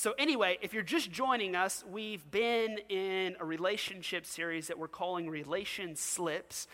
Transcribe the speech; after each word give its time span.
So, 0.00 0.14
anyway, 0.16 0.56
if 0.62 0.72
you're 0.72 0.82
just 0.82 1.10
joining 1.10 1.54
us, 1.54 1.84
we've 1.86 2.30
been 2.30 2.78
in 2.88 3.36
a 3.38 3.44
relationship 3.44 4.24
series 4.24 4.68
that 4.68 4.78
we're 4.78 4.88
calling 4.88 5.28
Relation 5.28 5.94
Slips. 5.94 6.68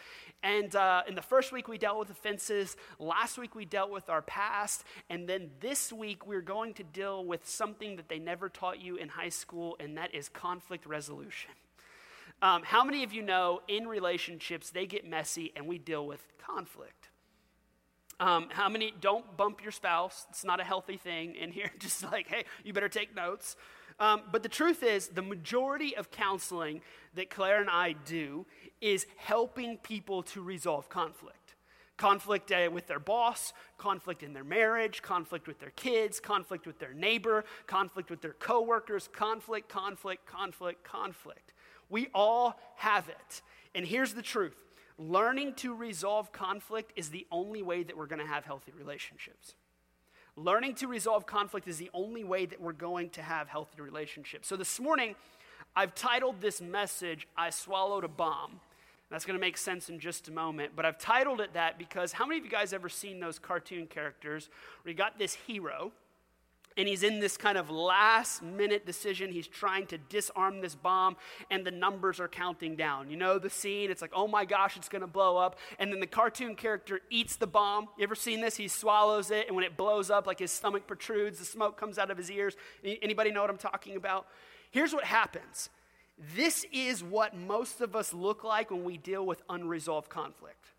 And 0.44 0.76
uh, 0.76 1.02
in 1.08 1.16
the 1.16 1.22
first 1.22 1.50
week, 1.50 1.66
we 1.66 1.76
dealt 1.76 1.98
with 1.98 2.08
offenses. 2.08 2.76
Last 3.00 3.36
week, 3.36 3.56
we 3.56 3.64
dealt 3.64 3.90
with 3.90 4.08
our 4.08 4.22
past. 4.22 4.84
And 5.10 5.28
then 5.28 5.50
this 5.58 5.92
week, 5.92 6.24
we're 6.24 6.40
going 6.40 6.72
to 6.74 6.84
deal 6.84 7.24
with 7.24 7.48
something 7.48 7.96
that 7.96 8.08
they 8.08 8.20
never 8.20 8.48
taught 8.48 8.80
you 8.80 8.94
in 8.94 9.08
high 9.08 9.30
school, 9.30 9.76
and 9.80 9.98
that 9.98 10.14
is 10.14 10.28
conflict 10.28 10.86
resolution. 10.86 11.50
Um, 12.42 12.62
how 12.62 12.84
many 12.84 13.02
of 13.02 13.12
you 13.12 13.22
know 13.22 13.60
in 13.66 13.88
relationships, 13.88 14.70
they 14.70 14.86
get 14.86 15.04
messy 15.04 15.52
and 15.56 15.66
we 15.66 15.78
deal 15.78 16.06
with 16.06 16.24
conflict? 16.38 17.08
Um, 18.18 18.48
how 18.50 18.68
many 18.68 18.94
don't 19.00 19.36
bump 19.36 19.62
your 19.62 19.72
spouse? 19.72 20.26
It's 20.30 20.44
not 20.44 20.60
a 20.60 20.64
healthy 20.64 20.96
thing 20.96 21.34
in 21.34 21.52
here. 21.52 21.70
Just 21.78 22.02
like, 22.02 22.28
hey, 22.28 22.44
you 22.64 22.72
better 22.72 22.88
take 22.88 23.14
notes. 23.14 23.56
Um, 23.98 24.22
but 24.30 24.42
the 24.42 24.48
truth 24.48 24.82
is, 24.82 25.08
the 25.08 25.22
majority 25.22 25.96
of 25.96 26.10
counseling 26.10 26.82
that 27.14 27.30
Claire 27.30 27.60
and 27.60 27.70
I 27.70 27.92
do 27.92 28.46
is 28.80 29.06
helping 29.16 29.78
people 29.78 30.22
to 30.24 30.42
resolve 30.42 30.88
conflict. 30.88 31.54
Conflict 31.96 32.52
uh, 32.52 32.68
with 32.70 32.86
their 32.86 32.98
boss, 32.98 33.54
conflict 33.78 34.22
in 34.22 34.34
their 34.34 34.44
marriage, 34.44 35.00
conflict 35.00 35.46
with 35.48 35.58
their 35.60 35.70
kids, 35.70 36.20
conflict 36.20 36.66
with 36.66 36.78
their 36.78 36.92
neighbor, 36.92 37.44
conflict 37.66 38.10
with 38.10 38.20
their 38.20 38.34
coworkers, 38.34 39.08
conflict, 39.08 39.70
conflict, 39.70 40.26
conflict, 40.26 40.84
conflict. 40.84 41.54
We 41.88 42.08
all 42.14 42.60
have 42.76 43.08
it. 43.08 43.40
And 43.74 43.86
here's 43.86 44.12
the 44.12 44.22
truth 44.22 44.65
learning 44.98 45.54
to 45.54 45.74
resolve 45.74 46.32
conflict 46.32 46.92
is 46.96 47.10
the 47.10 47.26
only 47.30 47.62
way 47.62 47.82
that 47.82 47.96
we're 47.96 48.06
going 48.06 48.20
to 48.20 48.26
have 48.26 48.44
healthy 48.44 48.72
relationships. 48.76 49.54
Learning 50.36 50.74
to 50.74 50.86
resolve 50.86 51.26
conflict 51.26 51.66
is 51.66 51.78
the 51.78 51.90
only 51.94 52.22
way 52.22 52.44
that 52.46 52.60
we're 52.60 52.72
going 52.72 53.08
to 53.10 53.22
have 53.22 53.48
healthy 53.48 53.80
relationships. 53.80 54.48
So 54.48 54.56
this 54.56 54.78
morning, 54.78 55.14
I've 55.74 55.94
titled 55.94 56.40
this 56.40 56.60
message, 56.60 57.26
I 57.36 57.50
Swallowed 57.50 58.04
a 58.04 58.08
Bomb. 58.08 58.60
That's 59.10 59.24
going 59.24 59.38
to 59.38 59.40
make 59.40 59.56
sense 59.56 59.88
in 59.88 60.00
just 60.00 60.28
a 60.28 60.32
moment. 60.32 60.72
But 60.74 60.84
I've 60.84 60.98
titled 60.98 61.40
it 61.40 61.54
that 61.54 61.78
because 61.78 62.12
how 62.12 62.26
many 62.26 62.38
of 62.38 62.44
you 62.44 62.50
guys 62.50 62.72
ever 62.72 62.88
seen 62.88 63.20
those 63.20 63.38
cartoon 63.38 63.86
characters 63.86 64.48
where 64.82 64.90
you 64.90 64.96
got 64.96 65.18
this 65.18 65.34
hero? 65.34 65.92
And 66.76 66.86
he's 66.86 67.02
in 67.02 67.20
this 67.20 67.36
kind 67.36 67.56
of 67.56 67.70
last 67.70 68.42
minute 68.42 68.84
decision. 68.84 69.32
He's 69.32 69.46
trying 69.46 69.86
to 69.86 69.98
disarm 69.98 70.60
this 70.60 70.74
bomb, 70.74 71.16
and 71.50 71.66
the 71.66 71.70
numbers 71.70 72.20
are 72.20 72.28
counting 72.28 72.76
down. 72.76 73.10
You 73.10 73.16
know 73.16 73.38
the 73.38 73.50
scene? 73.50 73.90
It's 73.90 74.02
like, 74.02 74.12
oh 74.14 74.28
my 74.28 74.44
gosh, 74.44 74.76
it's 74.76 74.88
gonna 74.88 75.06
blow 75.06 75.36
up. 75.36 75.58
And 75.78 75.92
then 75.92 76.00
the 76.00 76.06
cartoon 76.06 76.54
character 76.54 77.00
eats 77.10 77.36
the 77.36 77.46
bomb. 77.46 77.88
You 77.96 78.04
ever 78.04 78.14
seen 78.14 78.40
this? 78.40 78.56
He 78.56 78.68
swallows 78.68 79.30
it, 79.30 79.46
and 79.46 79.56
when 79.56 79.64
it 79.64 79.76
blows 79.76 80.10
up, 80.10 80.26
like 80.26 80.38
his 80.38 80.52
stomach 80.52 80.86
protrudes, 80.86 81.38
the 81.38 81.44
smoke 81.44 81.76
comes 81.76 81.98
out 81.98 82.10
of 82.10 82.16
his 82.16 82.30
ears. 82.30 82.56
Anybody 82.84 83.30
know 83.30 83.40
what 83.40 83.50
I'm 83.50 83.56
talking 83.56 83.96
about? 83.96 84.26
Here's 84.70 84.92
what 84.92 85.04
happens 85.04 85.70
this 86.34 86.64
is 86.72 87.04
what 87.04 87.36
most 87.36 87.80
of 87.82 87.94
us 87.94 88.14
look 88.14 88.42
like 88.42 88.70
when 88.70 88.84
we 88.84 88.96
deal 88.96 89.26
with 89.26 89.42
unresolved 89.50 90.08
conflict. 90.08 90.72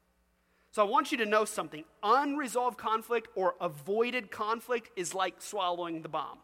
So 0.77 0.85
I 0.85 0.87
want 0.87 1.11
you 1.11 1.17
to 1.17 1.25
know 1.25 1.43
something. 1.43 1.85
Unresolved 2.03 2.77
conflict 2.77 3.29
or 3.33 3.55
avoided 3.59 4.29
conflict 4.29 4.91
is 4.95 5.15
like 5.15 5.41
swallowing 5.41 6.03
the 6.03 6.07
bomb. 6.07 6.37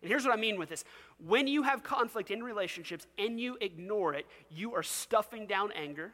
And 0.00 0.08
here's 0.08 0.24
what 0.24 0.32
I 0.32 0.40
mean 0.40 0.60
with 0.60 0.68
this 0.68 0.84
when 1.18 1.48
you 1.48 1.64
have 1.64 1.82
conflict 1.82 2.30
in 2.30 2.40
relationships 2.40 3.08
and 3.18 3.40
you 3.40 3.58
ignore 3.60 4.14
it, 4.14 4.26
you 4.48 4.76
are 4.76 4.84
stuffing 4.84 5.48
down 5.48 5.72
anger, 5.72 6.12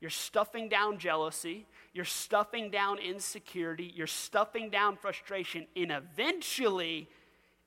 you're 0.00 0.08
stuffing 0.08 0.70
down 0.70 0.98
jealousy, 0.98 1.66
you're 1.92 2.06
stuffing 2.06 2.70
down 2.70 2.96
insecurity, 2.96 3.92
you're 3.94 4.06
stuffing 4.06 4.70
down 4.70 4.96
frustration, 4.96 5.66
and 5.76 5.92
eventually 5.92 7.10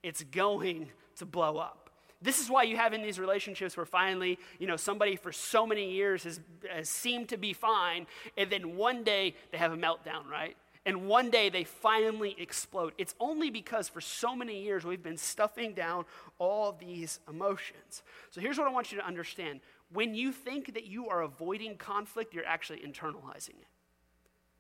it's 0.02 0.24
going 0.24 0.90
to 1.18 1.28
blow 1.28 1.60
up. 1.60 1.81
This 2.22 2.40
is 2.40 2.50
why 2.50 2.64
you 2.64 2.78
have 2.78 2.94
in 2.94 3.02
these 3.02 3.20
relationships 3.20 3.76
where 3.76 3.86
finally, 3.86 4.38
you 4.60 4.68
know, 4.68 4.78
somebody 4.78 5.16
for 5.16 5.32
so 5.32 5.66
many 5.66 5.92
years 5.92 6.24
has, 6.24 6.40
has 6.70 6.88
seemed 6.88 7.30
to 7.30 7.38
be 7.38 7.54
fine, 7.54 8.06
and 8.38 8.50
then 8.50 8.76
one 8.76 9.04
day 9.04 9.36
they 9.52 9.58
have 9.58 9.72
a 9.72 9.78
meltdown, 9.78 10.28
right? 10.30 10.56
And 10.86 11.08
one 11.08 11.30
day 11.30 11.50
they 11.50 11.64
finally 11.64 12.36
explode. 12.40 12.94
It's 12.98 13.14
only 13.20 13.50
because 13.52 13.88
for 13.88 14.02
so 14.02 14.36
many 14.36 14.64
years 14.64 14.84
we've 14.84 15.04
been 15.04 15.18
stuffing 15.18 15.74
down 15.74 16.06
all 16.40 16.72
these 16.72 17.20
emotions. 17.30 18.02
So 18.32 18.42
here's 18.42 18.58
what 18.58 18.68
I 18.68 18.72
want 18.72 18.92
you 18.92 18.98
to 19.00 19.06
understand 19.06 19.60
when 19.94 20.16
you 20.16 20.32
think 20.32 20.74
that 20.74 20.86
you 20.86 21.10
are 21.10 21.22
avoiding 21.22 21.76
conflict, 21.78 22.34
you're 22.34 22.46
actually 22.46 22.80
internalizing 22.80 23.60
it. 23.60 23.68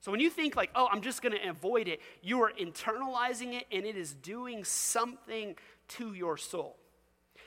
So 0.02 0.12
when 0.12 0.20
you 0.20 0.30
think, 0.30 0.56
like, 0.56 0.72
oh, 0.76 0.88
I'm 0.92 1.02
just 1.02 1.22
going 1.22 1.34
to 1.34 1.50
avoid 1.50 1.88
it, 1.88 2.02
you 2.22 2.42
are 2.42 2.52
internalizing 2.52 3.54
it 3.54 3.66
and 3.72 3.86
it 3.86 3.96
is 3.96 4.14
doing 4.14 4.64
something 4.64 5.56
to 5.90 6.14
your 6.14 6.38
soul. 6.38 6.76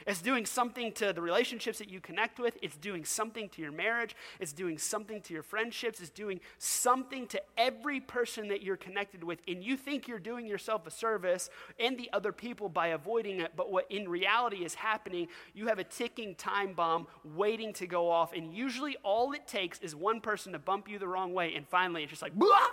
It's 0.06 0.20
doing 0.20 0.44
something 0.44 0.92
to 0.92 1.12
the 1.12 1.22
relationships 1.22 1.78
that 1.78 1.88
you 1.88 2.00
connect 2.00 2.38
with. 2.38 2.58
It's 2.60 2.76
doing 2.76 3.04
something 3.04 3.48
to 3.50 3.62
your 3.62 3.72
marriage. 3.72 4.14
It's 4.38 4.52
doing 4.52 4.76
something 4.76 5.22
to 5.22 5.34
your 5.34 5.42
friendships. 5.42 6.00
It's 6.00 6.10
doing 6.10 6.40
something 6.58 7.26
to 7.28 7.42
every 7.56 8.00
person 8.00 8.48
that 8.48 8.62
you're 8.62 8.76
connected 8.76 9.24
with. 9.24 9.40
And 9.48 9.64
you 9.64 9.76
think 9.76 10.06
you're 10.06 10.18
doing 10.18 10.46
yourself 10.46 10.86
a 10.86 10.90
service 10.90 11.48
and 11.78 11.98
the 11.98 12.10
other 12.12 12.32
people 12.32 12.68
by 12.68 12.88
avoiding 12.88 13.40
it. 13.40 13.52
But 13.56 13.72
what 13.72 13.90
in 13.90 14.08
reality 14.08 14.64
is 14.64 14.74
happening, 14.74 15.28
you 15.54 15.68
have 15.68 15.78
a 15.78 15.84
ticking 15.84 16.34
time 16.34 16.74
bomb 16.74 17.06
waiting 17.24 17.72
to 17.74 17.86
go 17.86 18.10
off. 18.10 18.32
And 18.34 18.52
usually 18.52 18.96
all 19.02 19.32
it 19.32 19.46
takes 19.46 19.78
is 19.78 19.96
one 19.96 20.20
person 20.20 20.52
to 20.52 20.58
bump 20.58 20.88
you 20.88 20.98
the 20.98 21.08
wrong 21.08 21.32
way. 21.32 21.54
And 21.54 21.66
finally, 21.66 22.02
it's 22.02 22.10
just 22.10 22.22
like, 22.22 22.34
blah, 22.34 22.66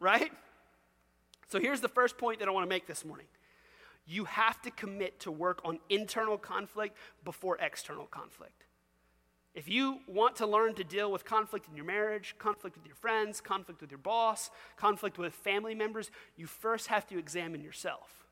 right? 0.00 0.32
So 1.48 1.60
here's 1.60 1.80
the 1.80 1.88
first 1.88 2.18
point 2.18 2.40
that 2.40 2.48
I 2.48 2.50
want 2.50 2.64
to 2.64 2.68
make 2.68 2.86
this 2.86 3.04
morning 3.04 3.26
you 4.08 4.24
have 4.24 4.60
to 4.62 4.70
commit 4.70 5.20
to 5.20 5.30
work 5.30 5.60
on 5.64 5.78
internal 5.90 6.38
conflict 6.38 6.96
before 7.24 7.58
external 7.60 8.06
conflict. 8.06 8.64
If 9.54 9.68
you 9.68 9.98
want 10.06 10.36
to 10.36 10.46
learn 10.46 10.74
to 10.74 10.84
deal 10.84 11.10
with 11.10 11.24
conflict 11.24 11.66
in 11.68 11.76
your 11.76 11.84
marriage, 11.84 12.34
conflict 12.38 12.76
with 12.76 12.86
your 12.86 12.94
friends, 12.94 13.40
conflict 13.40 13.80
with 13.80 13.90
your 13.90 13.98
boss, 13.98 14.50
conflict 14.76 15.18
with 15.18 15.34
family 15.34 15.74
members, 15.74 16.10
you 16.36 16.46
first 16.46 16.86
have 16.86 17.06
to 17.08 17.18
examine 17.18 17.60
yourself. 17.60 18.26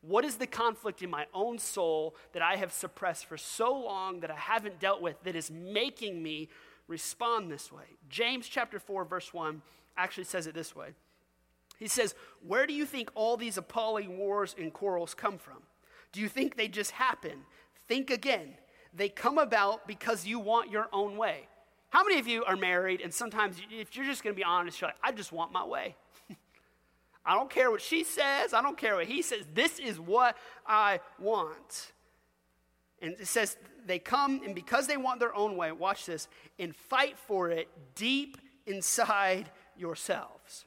What 0.00 0.24
is 0.24 0.36
the 0.36 0.46
conflict 0.46 1.02
in 1.02 1.10
my 1.10 1.26
own 1.32 1.58
soul 1.58 2.16
that 2.32 2.42
I 2.42 2.56
have 2.56 2.72
suppressed 2.72 3.26
for 3.26 3.36
so 3.36 3.72
long 3.72 4.20
that 4.20 4.30
I 4.30 4.36
haven't 4.36 4.80
dealt 4.80 5.00
with 5.00 5.22
that 5.22 5.36
is 5.36 5.50
making 5.50 6.22
me 6.22 6.48
respond 6.88 7.50
this 7.50 7.70
way? 7.70 7.84
James 8.08 8.48
chapter 8.48 8.80
4 8.80 9.04
verse 9.04 9.32
1 9.32 9.62
actually 9.96 10.24
says 10.24 10.48
it 10.48 10.54
this 10.54 10.74
way. 10.74 10.88
He 11.82 11.88
says, 11.88 12.14
Where 12.46 12.64
do 12.64 12.72
you 12.72 12.86
think 12.86 13.10
all 13.16 13.36
these 13.36 13.58
appalling 13.58 14.16
wars 14.16 14.54
and 14.56 14.72
quarrels 14.72 15.14
come 15.14 15.36
from? 15.36 15.58
Do 16.12 16.20
you 16.20 16.28
think 16.28 16.56
they 16.56 16.68
just 16.68 16.92
happen? 16.92 17.40
Think 17.88 18.08
again. 18.08 18.54
They 18.94 19.08
come 19.08 19.36
about 19.36 19.88
because 19.88 20.24
you 20.24 20.38
want 20.38 20.70
your 20.70 20.86
own 20.92 21.16
way. 21.16 21.48
How 21.88 22.04
many 22.04 22.20
of 22.20 22.28
you 22.28 22.44
are 22.44 22.54
married 22.54 23.00
and 23.00 23.12
sometimes, 23.12 23.56
if 23.68 23.96
you're 23.96 24.06
just 24.06 24.22
going 24.22 24.32
to 24.32 24.38
be 24.38 24.44
honest, 24.44 24.80
you're 24.80 24.88
like, 24.88 24.96
I 25.02 25.10
just 25.10 25.32
want 25.32 25.50
my 25.50 25.64
way? 25.64 25.96
I 27.26 27.34
don't 27.34 27.50
care 27.50 27.68
what 27.68 27.82
she 27.82 28.04
says. 28.04 28.54
I 28.54 28.62
don't 28.62 28.78
care 28.78 28.94
what 28.94 29.06
he 29.06 29.20
says. 29.20 29.44
This 29.52 29.80
is 29.80 29.98
what 29.98 30.36
I 30.64 31.00
want. 31.18 31.90
And 33.00 33.14
it 33.18 33.26
says 33.26 33.56
they 33.84 33.98
come, 33.98 34.42
and 34.44 34.54
because 34.54 34.86
they 34.86 34.96
want 34.96 35.18
their 35.18 35.34
own 35.34 35.56
way, 35.56 35.72
watch 35.72 36.06
this, 36.06 36.28
and 36.60 36.76
fight 36.76 37.18
for 37.18 37.50
it 37.50 37.68
deep 37.96 38.38
inside 38.66 39.50
yourselves. 39.76 40.64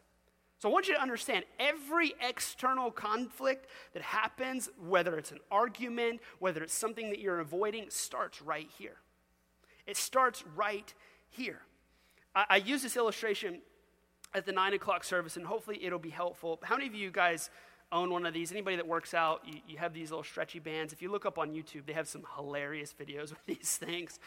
So 0.59 0.69
I 0.69 0.71
want 0.71 0.87
you 0.87 0.95
to 0.95 1.01
understand 1.01 1.43
every 1.59 2.15
external 2.21 2.89
conflict 2.89 3.67
that 3.93 4.01
happens, 4.01 4.69
whether 4.87 5.17
it's 5.17 5.31
an 5.31 5.39
argument, 5.51 6.21
whether 6.39 6.63
it's 6.63 6.73
something 6.73 7.09
that 7.09 7.19
you're 7.19 7.39
avoiding, 7.39 7.89
starts 7.89 8.41
right 8.41 8.69
here. 8.77 8.97
It 9.85 9.97
starts 9.97 10.43
right 10.55 10.93
here. 11.29 11.61
I, 12.33 12.45
I 12.49 12.55
use 12.57 12.83
this 12.83 12.95
illustration 12.95 13.59
at 14.33 14.45
the 14.45 14.51
nine 14.51 14.73
o'clock 14.73 15.03
service, 15.03 15.37
and 15.37 15.45
hopefully 15.45 15.83
it'll 15.83 15.99
be 15.99 16.09
helpful. 16.09 16.59
How 16.63 16.75
many 16.75 16.87
of 16.87 16.95
you 16.95 17.11
guys 17.11 17.49
own 17.91 18.09
one 18.09 18.25
of 18.25 18.33
these? 18.33 18.51
Anybody 18.51 18.77
that 18.77 18.87
works 18.87 19.13
out, 19.13 19.41
you, 19.45 19.59
you 19.67 19.77
have 19.77 19.93
these 19.93 20.09
little 20.09 20.23
stretchy 20.23 20.59
bands. 20.59 20.93
If 20.93 21.01
you 21.01 21.11
look 21.11 21.25
up 21.25 21.37
on 21.37 21.51
YouTube, 21.51 21.85
they 21.85 21.93
have 21.93 22.07
some 22.07 22.23
hilarious 22.35 22.93
videos 22.93 23.29
with 23.29 23.45
these 23.45 23.77
things. 23.77 24.19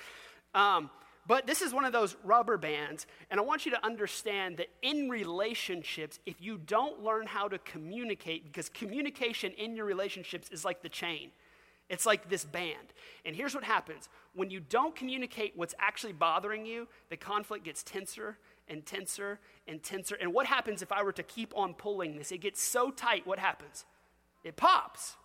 Um, 0.54 0.90
but 1.28 1.46
this 1.46 1.60
is 1.60 1.75
one 1.75 1.84
of 1.84 1.92
those 1.92 2.16
rubber 2.25 2.56
bands, 2.56 3.06
and 3.30 3.38
I 3.38 3.42
want 3.42 3.66
you 3.66 3.72
to 3.72 3.84
understand 3.84 4.56
that 4.56 4.69
in 4.80 5.10
relationships, 5.10 6.19
if 6.25 6.40
you 6.40 6.56
don't 6.56 7.04
learn 7.04 7.26
how 7.26 7.48
to 7.48 7.58
communicate, 7.58 8.44
because 8.44 8.70
communication 8.70 9.52
in 9.52 9.76
your 9.76 9.84
relationships 9.84 10.48
is 10.50 10.64
like 10.64 10.82
the 10.82 10.88
chain, 10.88 11.30
it's 11.90 12.06
like 12.06 12.30
this 12.30 12.44
band. 12.44 12.94
And 13.26 13.36
here's 13.36 13.54
what 13.54 13.64
happens 13.64 14.08
when 14.34 14.50
you 14.50 14.60
don't 14.60 14.96
communicate 14.96 15.52
what's 15.54 15.75
actually 15.78 16.14
bothering 16.14 16.64
you, 16.64 16.88
the 17.10 17.16
conflict 17.16 17.64
gets 17.64 17.82
tenser 17.82 18.38
and 18.66 18.84
tenser 18.86 19.38
and 19.66 19.82
tenser. 19.82 20.14
And 20.14 20.32
what 20.32 20.46
happens 20.46 20.80
if 20.80 20.92
I 20.92 21.02
were 21.02 21.12
to 21.12 21.22
keep 21.22 21.52
on 21.56 21.75
pulling 21.75 22.16
this? 22.16 22.32
It 22.32 22.38
gets 22.38 22.62
so 22.62 22.90
tight, 22.90 23.26
what 23.26 23.38
happens? 23.38 23.84
It 24.44 24.56
pops. 24.56 25.16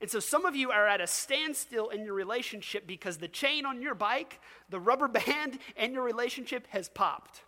And 0.00 0.10
so 0.10 0.20
some 0.20 0.44
of 0.44 0.54
you 0.54 0.70
are 0.70 0.86
at 0.86 1.00
a 1.00 1.06
standstill 1.06 1.88
in 1.88 2.04
your 2.04 2.14
relationship 2.14 2.86
because 2.86 3.18
the 3.18 3.28
chain 3.28 3.64
on 3.64 3.80
your 3.80 3.94
bike, 3.94 4.40
the 4.68 4.80
rubber 4.80 5.08
band, 5.26 5.58
and 5.76 5.92
your 5.92 6.02
relationship 6.02 6.66
has 6.68 6.88
popped. 6.88 7.42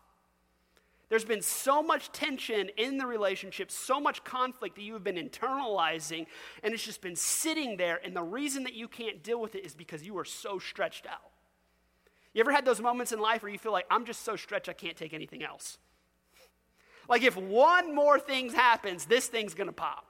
There's 1.08 1.24
been 1.24 1.40
so 1.40 1.82
much 1.82 2.12
tension 2.12 2.70
in 2.76 2.98
the 2.98 3.06
relationship, 3.06 3.70
so 3.70 3.98
much 3.98 4.24
conflict 4.24 4.76
that 4.76 4.82
you 4.82 4.92
have 4.92 5.04
been 5.04 5.16
internalizing, 5.16 6.26
and 6.62 6.74
it's 6.74 6.84
just 6.84 7.00
been 7.00 7.16
sitting 7.16 7.78
there. 7.78 7.98
And 8.04 8.14
the 8.14 8.22
reason 8.22 8.64
that 8.64 8.74
you 8.74 8.88
can't 8.88 9.22
deal 9.22 9.40
with 9.40 9.54
it 9.54 9.64
is 9.64 9.74
because 9.74 10.02
you 10.02 10.18
are 10.18 10.26
so 10.26 10.58
stretched 10.58 11.06
out. 11.06 11.30
You 12.34 12.40
ever 12.40 12.52
had 12.52 12.66
those 12.66 12.80
moments 12.80 13.12
in 13.12 13.20
life 13.20 13.42
where 13.42 13.50
you 13.50 13.58
feel 13.58 13.72
like, 13.72 13.86
I'm 13.90 14.04
just 14.04 14.22
so 14.22 14.36
stretched, 14.36 14.68
I 14.68 14.74
can't 14.74 14.96
take 14.96 15.14
anything 15.14 15.42
else? 15.42 15.78
Like, 17.08 17.22
if 17.22 17.38
one 17.38 17.94
more 17.94 18.20
thing 18.20 18.52
happens, 18.52 19.06
this 19.06 19.28
thing's 19.28 19.54
gonna 19.54 19.72
pop. 19.72 20.04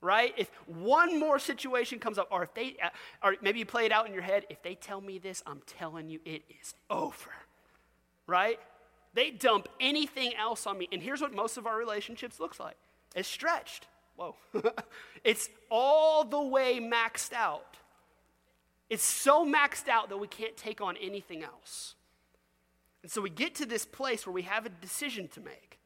Right? 0.00 0.32
If 0.36 0.48
one 0.66 1.18
more 1.18 1.38
situation 1.38 1.98
comes 1.98 2.18
up, 2.18 2.28
or 2.30 2.44
if 2.44 2.54
they, 2.54 2.76
uh, 2.82 2.90
or 3.22 3.34
maybe 3.42 3.58
you 3.58 3.66
play 3.66 3.84
it 3.84 3.92
out 3.92 4.06
in 4.06 4.12
your 4.12 4.22
head, 4.22 4.46
if 4.48 4.62
they 4.62 4.76
tell 4.76 5.00
me 5.00 5.18
this, 5.18 5.42
I'm 5.46 5.60
telling 5.66 6.08
you 6.08 6.20
it 6.24 6.42
is 6.60 6.74
over. 6.88 7.30
Right? 8.26 8.60
They 9.14 9.30
dump 9.30 9.68
anything 9.80 10.34
else 10.36 10.66
on 10.66 10.78
me. 10.78 10.88
And 10.92 11.02
here's 11.02 11.20
what 11.20 11.34
most 11.34 11.56
of 11.56 11.66
our 11.66 11.76
relationships 11.76 12.38
looks 12.38 12.60
like 12.60 12.76
it's 13.16 13.28
stretched. 13.28 13.86
Whoa. 14.16 14.36
it's 15.24 15.48
all 15.70 16.24
the 16.24 16.40
way 16.40 16.80
maxed 16.80 17.32
out. 17.32 17.76
It's 18.90 19.04
so 19.04 19.44
maxed 19.44 19.88
out 19.88 20.08
that 20.08 20.18
we 20.18 20.26
can't 20.26 20.56
take 20.56 20.80
on 20.80 20.96
anything 20.96 21.42
else. 21.42 21.94
And 23.02 23.10
so 23.10 23.20
we 23.20 23.30
get 23.30 23.54
to 23.56 23.66
this 23.66 23.84
place 23.84 24.26
where 24.26 24.32
we 24.32 24.42
have 24.42 24.66
a 24.66 24.70
decision 24.70 25.28
to 25.28 25.40
make. 25.40 25.78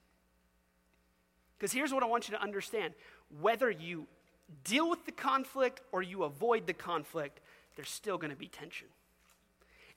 Because 1.58 1.72
here's 1.72 1.92
what 1.92 2.02
I 2.02 2.06
want 2.06 2.28
you 2.28 2.34
to 2.34 2.42
understand 2.42 2.94
whether 3.40 3.70
you 3.70 4.06
deal 4.64 4.88
with 4.88 5.04
the 5.06 5.12
conflict 5.12 5.80
or 5.92 6.02
you 6.02 6.24
avoid 6.24 6.66
the 6.66 6.72
conflict, 6.72 7.40
there's 7.76 7.90
still 7.90 8.18
going 8.18 8.30
to 8.30 8.36
be 8.36 8.48
tension. 8.48 8.88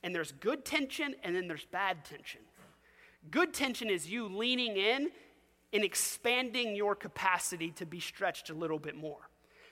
And 0.04 0.14
there's 0.14 0.32
good 0.32 0.66
tension 0.66 1.16
and 1.24 1.36
then 1.36 1.48
there's 1.48 1.66
bad 1.66 2.06
tension. 2.06 2.42
Good 3.32 3.54
tension 3.54 3.90
is 3.90 4.10
you 4.10 4.28
leaning 4.28 4.78
in 4.78 5.10
and 5.74 5.84
expanding 5.84 6.76
your 6.76 6.96
capacity 6.96 7.72
to 7.72 7.86
be 7.86 8.00
stretched 8.00 8.50
a 8.50 8.54
little 8.54 8.80
bit 8.80 8.96
more. 8.96 9.30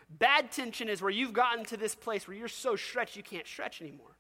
Bad 0.10 0.52
tension 0.52 0.90
is 0.90 1.02
where 1.02 1.12
you've 1.12 1.34
gotten 1.34 1.66
to 1.66 1.78
this 1.78 1.96
place 1.96 2.28
where 2.28 2.36
you're 2.36 2.48
so 2.48 2.76
stretched 2.76 3.16
you 3.16 3.24
can't 3.24 3.48
stretch 3.48 3.82
anymore. 3.82 4.13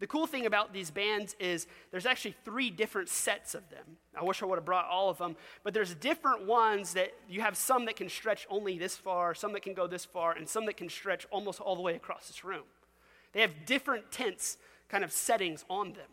The 0.00 0.06
cool 0.06 0.26
thing 0.26 0.46
about 0.46 0.72
these 0.72 0.90
bands 0.90 1.36
is 1.38 1.66
there's 1.90 2.06
actually 2.06 2.34
three 2.44 2.70
different 2.70 3.08
sets 3.08 3.54
of 3.54 3.68
them. 3.70 3.96
I 4.18 4.24
wish 4.24 4.42
I 4.42 4.46
would 4.46 4.56
have 4.56 4.64
brought 4.64 4.86
all 4.86 5.08
of 5.08 5.18
them, 5.18 5.36
but 5.62 5.72
there's 5.72 5.94
different 5.94 6.46
ones 6.46 6.94
that 6.94 7.12
you 7.28 7.40
have 7.40 7.56
some 7.56 7.84
that 7.86 7.96
can 7.96 8.08
stretch 8.08 8.46
only 8.50 8.78
this 8.78 8.96
far, 8.96 9.34
some 9.34 9.52
that 9.52 9.62
can 9.62 9.74
go 9.74 9.86
this 9.86 10.04
far, 10.04 10.32
and 10.32 10.48
some 10.48 10.66
that 10.66 10.76
can 10.76 10.88
stretch 10.88 11.26
almost 11.30 11.60
all 11.60 11.76
the 11.76 11.82
way 11.82 11.94
across 11.94 12.26
this 12.26 12.44
room. 12.44 12.64
They 13.32 13.40
have 13.40 13.66
different 13.66 14.10
tense 14.10 14.58
kind 14.88 15.04
of 15.04 15.12
settings 15.12 15.64
on 15.70 15.92
them. 15.92 16.08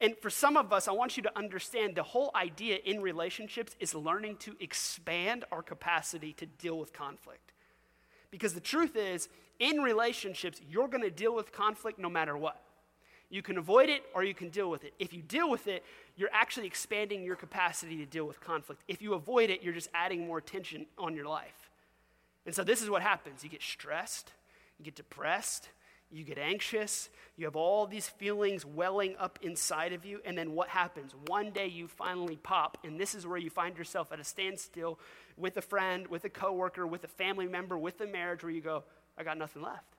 And 0.00 0.16
for 0.16 0.30
some 0.30 0.56
of 0.56 0.72
us, 0.72 0.88
I 0.88 0.92
want 0.92 1.16
you 1.16 1.22
to 1.24 1.38
understand 1.38 1.94
the 1.94 2.02
whole 2.02 2.30
idea 2.34 2.78
in 2.84 3.02
relationships 3.02 3.76
is 3.80 3.94
learning 3.94 4.36
to 4.38 4.56
expand 4.58 5.44
our 5.52 5.62
capacity 5.62 6.32
to 6.34 6.46
deal 6.46 6.78
with 6.78 6.92
conflict. 6.94 7.52
Because 8.30 8.54
the 8.54 8.60
truth 8.60 8.96
is, 8.96 9.28
in 9.58 9.82
relationships, 9.82 10.60
you're 10.66 10.88
going 10.88 11.02
to 11.02 11.10
deal 11.10 11.34
with 11.34 11.52
conflict 11.52 11.98
no 11.98 12.08
matter 12.08 12.36
what. 12.36 12.62
You 13.30 13.42
can 13.42 13.56
avoid 13.58 13.88
it 13.88 14.02
or 14.12 14.24
you 14.24 14.34
can 14.34 14.48
deal 14.48 14.68
with 14.68 14.84
it. 14.84 14.92
If 14.98 15.12
you 15.12 15.22
deal 15.22 15.48
with 15.48 15.68
it, 15.68 15.84
you're 16.16 16.30
actually 16.32 16.66
expanding 16.66 17.22
your 17.22 17.36
capacity 17.36 17.96
to 17.98 18.06
deal 18.06 18.24
with 18.26 18.40
conflict. 18.40 18.82
If 18.88 19.00
you 19.00 19.14
avoid 19.14 19.50
it, 19.50 19.62
you're 19.62 19.72
just 19.72 19.88
adding 19.94 20.26
more 20.26 20.40
tension 20.40 20.86
on 20.98 21.14
your 21.14 21.26
life. 21.26 21.70
And 22.44 22.54
so 22.54 22.64
this 22.64 22.82
is 22.82 22.90
what 22.90 23.02
happens 23.02 23.44
you 23.44 23.50
get 23.50 23.62
stressed, 23.62 24.32
you 24.78 24.84
get 24.84 24.96
depressed, 24.96 25.68
you 26.10 26.24
get 26.24 26.38
anxious, 26.38 27.08
you 27.36 27.44
have 27.44 27.54
all 27.54 27.86
these 27.86 28.08
feelings 28.08 28.66
welling 28.66 29.14
up 29.16 29.38
inside 29.42 29.92
of 29.92 30.04
you, 30.04 30.20
and 30.24 30.36
then 30.36 30.52
what 30.52 30.68
happens? 30.68 31.14
One 31.26 31.50
day 31.52 31.68
you 31.68 31.86
finally 31.86 32.36
pop, 32.36 32.78
and 32.82 32.98
this 32.98 33.14
is 33.14 33.26
where 33.26 33.38
you 33.38 33.50
find 33.50 33.78
yourself 33.78 34.10
at 34.10 34.18
a 34.18 34.24
standstill 34.24 34.98
with 35.36 35.56
a 35.56 35.62
friend, 35.62 36.08
with 36.08 36.24
a 36.24 36.28
coworker, 36.28 36.84
with 36.86 37.04
a 37.04 37.08
family 37.08 37.46
member, 37.46 37.78
with 37.78 38.00
a 38.00 38.06
marriage 38.06 38.42
where 38.42 38.50
you 38.50 38.60
go, 38.60 38.82
I 39.16 39.22
got 39.22 39.38
nothing 39.38 39.62
left. 39.62 39.94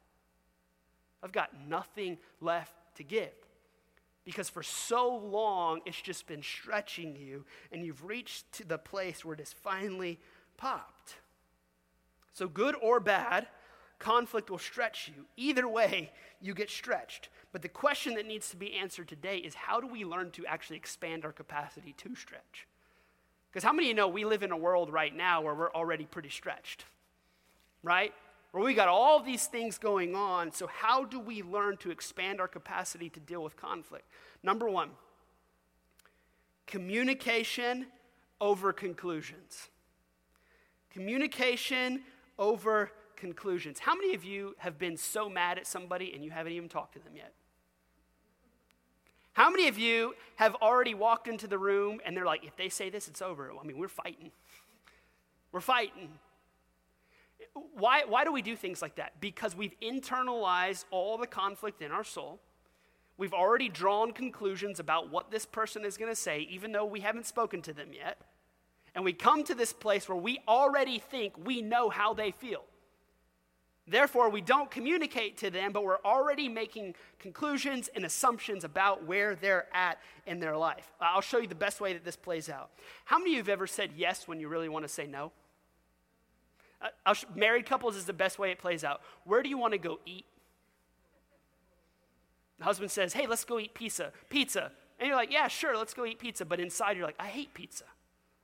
I've 1.23 1.31
got 1.31 1.51
nothing 1.67 2.17
left 2.41 2.73
to 3.01 3.07
give. 3.07 3.33
Because 4.23 4.49
for 4.49 4.61
so 4.61 5.15
long, 5.15 5.81
it's 5.85 6.01
just 6.01 6.27
been 6.27 6.43
stretching 6.43 7.15
you, 7.15 7.43
and 7.71 7.83
you've 7.83 8.05
reached 8.05 8.51
to 8.53 8.67
the 8.67 8.77
place 8.77 9.25
where 9.25 9.33
it 9.33 9.39
has 9.39 9.53
finally 9.53 10.19
popped. 10.57 11.15
So, 12.33 12.47
good 12.47 12.75
or 12.81 12.99
bad, 12.99 13.47
conflict 13.97 14.49
will 14.49 14.59
stretch 14.59 15.11
you. 15.15 15.25
Either 15.37 15.67
way, 15.67 16.11
you 16.39 16.53
get 16.53 16.69
stretched. 16.69 17.29
But 17.51 17.61
the 17.61 17.69
question 17.69 18.13
that 18.15 18.27
needs 18.27 18.49
to 18.51 18.57
be 18.57 18.73
answered 18.73 19.07
today 19.07 19.37
is 19.37 19.55
how 19.55 19.81
do 19.81 19.87
we 19.87 20.05
learn 20.05 20.31
to 20.31 20.45
actually 20.45 20.77
expand 20.77 21.25
our 21.25 21.31
capacity 21.31 21.93
to 21.97 22.15
stretch? 22.15 22.67
Because 23.51 23.63
how 23.63 23.73
many 23.73 23.87
of 23.87 23.89
you 23.89 23.95
know 23.95 24.07
we 24.07 24.23
live 24.23 24.43
in 24.43 24.51
a 24.51 24.57
world 24.57 24.91
right 24.91 25.15
now 25.15 25.41
where 25.41 25.53
we're 25.53 25.73
already 25.73 26.05
pretty 26.05 26.29
stretched? 26.29 26.85
Right? 27.83 28.13
Where 28.51 28.63
we 28.63 28.73
got 28.73 28.89
all 28.89 29.21
these 29.21 29.47
things 29.47 29.77
going 29.77 30.13
on. 30.13 30.51
So, 30.51 30.67
how 30.67 31.05
do 31.05 31.19
we 31.19 31.41
learn 31.41 31.77
to 31.77 31.91
expand 31.91 32.41
our 32.41 32.47
capacity 32.47 33.09
to 33.09 33.19
deal 33.19 33.43
with 33.43 33.55
conflict? 33.55 34.05
Number 34.43 34.69
one, 34.69 34.89
communication 36.67 37.87
over 38.41 38.73
conclusions. 38.73 39.69
Communication 40.91 42.01
over 42.37 42.91
conclusions. 43.15 43.79
How 43.79 43.95
many 43.95 44.13
of 44.13 44.25
you 44.25 44.55
have 44.57 44.77
been 44.77 44.97
so 44.97 45.29
mad 45.29 45.57
at 45.57 45.65
somebody 45.65 46.11
and 46.13 46.23
you 46.23 46.31
haven't 46.31 46.51
even 46.51 46.67
talked 46.67 46.93
to 46.93 46.99
them 46.99 47.15
yet? 47.15 47.33
How 49.33 49.49
many 49.49 49.69
of 49.69 49.77
you 49.77 50.15
have 50.35 50.55
already 50.55 50.93
walked 50.93 51.29
into 51.29 51.47
the 51.47 51.57
room 51.57 52.01
and 52.05 52.17
they're 52.17 52.25
like, 52.25 52.43
if 52.45 52.57
they 52.57 52.67
say 52.67 52.89
this, 52.89 53.07
it's 53.07 53.21
over? 53.21 53.51
I 53.57 53.65
mean, 53.65 53.77
we're 53.77 53.87
fighting. 53.87 54.31
We're 55.53 55.61
fighting. 55.61 56.09
Why, 57.53 58.03
why 58.07 58.23
do 58.23 58.31
we 58.31 58.41
do 58.41 58.55
things 58.55 58.81
like 58.81 58.95
that? 58.95 59.19
Because 59.19 59.55
we've 59.55 59.73
internalized 59.81 60.85
all 60.91 61.17
the 61.17 61.27
conflict 61.27 61.81
in 61.81 61.91
our 61.91 62.03
soul. 62.03 62.39
We've 63.17 63.33
already 63.33 63.69
drawn 63.69 64.13
conclusions 64.13 64.79
about 64.79 65.11
what 65.11 65.31
this 65.31 65.45
person 65.45 65.85
is 65.85 65.97
going 65.97 66.11
to 66.11 66.15
say, 66.15 66.47
even 66.49 66.71
though 66.71 66.85
we 66.85 67.01
haven't 67.01 67.25
spoken 67.25 67.61
to 67.63 67.73
them 67.73 67.89
yet. 67.93 68.17
And 68.95 69.03
we 69.03 69.13
come 69.13 69.43
to 69.45 69.55
this 69.55 69.73
place 69.73 70.07
where 70.07 70.17
we 70.17 70.39
already 70.47 70.99
think 70.99 71.33
we 71.45 71.61
know 71.61 71.89
how 71.89 72.13
they 72.13 72.31
feel. 72.31 72.63
Therefore, 73.87 74.29
we 74.29 74.41
don't 74.41 74.69
communicate 74.69 75.37
to 75.39 75.49
them, 75.49 75.71
but 75.71 75.83
we're 75.83 76.01
already 76.05 76.47
making 76.47 76.95
conclusions 77.19 77.89
and 77.95 78.05
assumptions 78.05 78.63
about 78.63 79.05
where 79.05 79.35
they're 79.35 79.67
at 79.73 79.97
in 80.25 80.39
their 80.39 80.55
life. 80.55 80.91
I'll 81.01 81.21
show 81.21 81.39
you 81.39 81.47
the 81.47 81.55
best 81.55 81.81
way 81.81 81.93
that 81.93 82.05
this 82.05 82.15
plays 82.15 82.47
out. 82.47 82.69
How 83.05 83.17
many 83.17 83.31
of 83.31 83.33
you 83.33 83.39
have 83.39 83.49
ever 83.49 83.67
said 83.67 83.91
yes 83.95 84.27
when 84.27 84.39
you 84.39 84.47
really 84.47 84.69
want 84.69 84.85
to 84.85 84.89
say 84.89 85.07
no? 85.07 85.31
Uh, 87.05 87.13
sh- 87.13 87.25
married 87.35 87.65
couples 87.65 87.95
is 87.95 88.05
the 88.05 88.13
best 88.13 88.39
way 88.39 88.51
it 88.51 88.59
plays 88.59 88.83
out. 88.83 89.01
Where 89.23 89.43
do 89.43 89.49
you 89.49 89.57
want 89.57 89.73
to 89.73 89.77
go 89.77 89.99
eat? 90.05 90.25
The 92.59 92.65
husband 92.65 92.91
says, 92.91 93.13
Hey, 93.13 93.27
let's 93.27 93.45
go 93.45 93.59
eat 93.59 93.73
pizza. 93.73 94.11
Pizza. 94.29 94.71
And 94.99 95.07
you're 95.07 95.15
like, 95.15 95.31
Yeah, 95.31 95.47
sure, 95.47 95.77
let's 95.77 95.93
go 95.93 96.05
eat 96.05 96.19
pizza. 96.19 96.45
But 96.45 96.59
inside, 96.59 96.97
you're 96.97 97.05
like, 97.05 97.15
I 97.19 97.27
hate 97.27 97.53
pizza. 97.53 97.85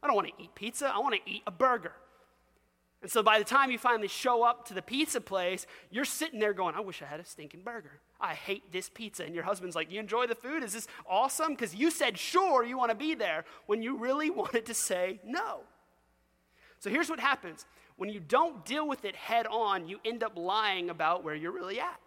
I 0.01 0.07
don't 0.07 0.15
want 0.15 0.27
to 0.27 0.43
eat 0.43 0.53
pizza. 0.55 0.91
I 0.93 0.99
want 0.99 1.15
to 1.15 1.31
eat 1.31 1.43
a 1.47 1.51
burger. 1.51 1.93
And 3.01 3.11
so 3.11 3.21
by 3.21 3.37
the 3.37 3.45
time 3.45 3.69
you 3.69 3.77
finally 3.77 4.07
show 4.07 4.43
up 4.43 4.67
to 4.67 4.73
the 4.73 4.81
pizza 4.81 5.21
place, 5.21 5.67
you're 5.91 6.05
sitting 6.05 6.39
there 6.39 6.53
going, 6.53 6.73
I 6.73 6.79
wish 6.79 7.01
I 7.01 7.05
had 7.05 7.19
a 7.19 7.25
stinking 7.25 7.61
burger. 7.61 7.99
I 8.19 8.33
hate 8.33 8.71
this 8.71 8.89
pizza. 8.89 9.23
And 9.23 9.35
your 9.35 9.43
husband's 9.43 9.75
like, 9.75 9.91
You 9.91 9.99
enjoy 9.99 10.27
the 10.27 10.35
food? 10.35 10.63
Is 10.63 10.73
this 10.73 10.87
awesome? 11.07 11.53
Because 11.53 11.75
you 11.75 11.91
said, 11.91 12.17
Sure, 12.17 12.63
you 12.63 12.77
want 12.77 12.89
to 12.91 12.97
be 12.97 13.13
there 13.13 13.45
when 13.67 13.81
you 13.81 13.97
really 13.97 14.29
wanted 14.31 14.65
to 14.65 14.73
say 14.73 15.19
no. 15.25 15.61
So 16.79 16.89
here's 16.89 17.09
what 17.09 17.19
happens 17.19 17.65
when 17.97 18.09
you 18.09 18.19
don't 18.19 18.65
deal 18.65 18.87
with 18.87 19.05
it 19.05 19.15
head 19.15 19.47
on, 19.47 19.87
you 19.87 19.99
end 20.05 20.23
up 20.23 20.37
lying 20.37 20.89
about 20.89 21.23
where 21.23 21.35
you're 21.35 21.51
really 21.51 21.79
at. 21.79 21.99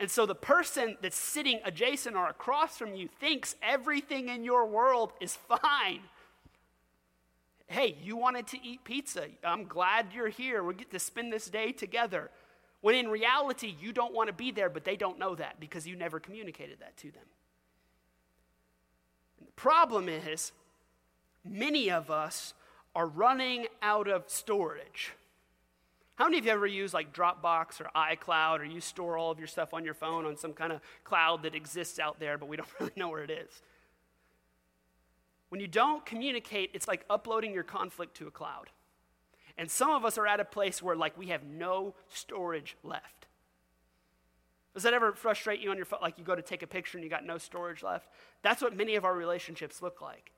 And 0.00 0.10
so 0.10 0.26
the 0.26 0.34
person 0.34 0.96
that's 1.02 1.16
sitting 1.16 1.60
adjacent 1.64 2.16
or 2.16 2.28
across 2.28 2.78
from 2.78 2.94
you 2.94 3.08
thinks 3.20 3.56
everything 3.62 4.28
in 4.28 4.44
your 4.44 4.66
world 4.66 5.12
is 5.20 5.36
fine 5.36 6.00
hey, 7.68 7.96
you 8.02 8.16
wanted 8.16 8.46
to 8.48 8.66
eat 8.66 8.82
pizza. 8.82 9.26
I'm 9.44 9.64
glad 9.64 10.06
you're 10.14 10.28
here. 10.28 10.64
We 10.64 10.74
get 10.74 10.90
to 10.90 10.98
spend 10.98 11.32
this 11.32 11.48
day 11.48 11.72
together. 11.72 12.30
When 12.80 12.94
in 12.94 13.08
reality, 13.08 13.74
you 13.78 13.92
don't 13.92 14.14
want 14.14 14.28
to 14.28 14.32
be 14.32 14.50
there, 14.50 14.70
but 14.70 14.84
they 14.84 14.96
don't 14.96 15.18
know 15.18 15.34
that 15.34 15.60
because 15.60 15.86
you 15.86 15.94
never 15.94 16.18
communicated 16.18 16.80
that 16.80 16.96
to 16.98 17.10
them. 17.10 17.24
And 19.38 19.48
the 19.48 19.52
problem 19.52 20.08
is, 20.08 20.52
many 21.44 21.90
of 21.90 22.10
us 22.10 22.54
are 22.98 23.06
running 23.06 23.68
out 23.80 24.08
of 24.08 24.24
storage. 24.26 25.12
How 26.16 26.24
many 26.24 26.38
of 26.38 26.46
you 26.46 26.50
ever 26.50 26.66
use 26.66 26.92
like 26.92 27.12
Dropbox 27.12 27.80
or 27.80 27.88
iCloud 27.94 28.58
or 28.58 28.64
you 28.64 28.80
store 28.80 29.16
all 29.16 29.30
of 29.30 29.38
your 29.38 29.46
stuff 29.46 29.72
on 29.72 29.84
your 29.84 29.94
phone 29.94 30.26
on 30.26 30.36
some 30.36 30.52
kind 30.52 30.72
of 30.72 30.80
cloud 31.04 31.44
that 31.44 31.54
exists 31.54 32.00
out 32.00 32.18
there, 32.18 32.36
but 32.36 32.48
we 32.48 32.56
don't 32.58 32.68
really 32.80 32.92
know 32.96 33.08
where 33.08 33.22
it 33.22 33.30
is? 33.30 33.62
When 35.48 35.60
you 35.60 35.68
don't 35.68 36.04
communicate, 36.04 36.72
it's 36.74 36.88
like 36.88 37.04
uploading 37.08 37.54
your 37.54 37.62
conflict 37.62 38.16
to 38.16 38.26
a 38.26 38.32
cloud. 38.32 38.70
And 39.56 39.70
some 39.70 39.90
of 39.90 40.04
us 40.04 40.18
are 40.18 40.26
at 40.26 40.40
a 40.40 40.44
place 40.44 40.82
where, 40.82 40.96
like, 40.96 41.16
we 41.16 41.28
have 41.28 41.44
no 41.44 41.94
storage 42.08 42.76
left. 42.82 43.26
Does 44.74 44.82
that 44.82 44.92
ever 44.92 45.12
frustrate 45.12 45.60
you 45.60 45.70
on 45.70 45.76
your 45.76 45.86
phone? 45.86 46.00
Like, 46.02 46.18
you 46.18 46.24
go 46.24 46.34
to 46.34 46.42
take 46.42 46.64
a 46.64 46.66
picture 46.66 46.98
and 46.98 47.04
you 47.04 47.10
got 47.10 47.24
no 47.24 47.38
storage 47.38 47.84
left? 47.84 48.08
That's 48.42 48.60
what 48.60 48.76
many 48.76 48.96
of 48.96 49.04
our 49.04 49.14
relationships 49.14 49.82
look 49.82 50.00
like. 50.00 50.32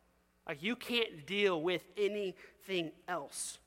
Like 0.50 0.64
you 0.64 0.74
can't 0.74 1.26
deal 1.26 1.62
with 1.62 1.84
anything 1.96 2.90
else. 3.06 3.60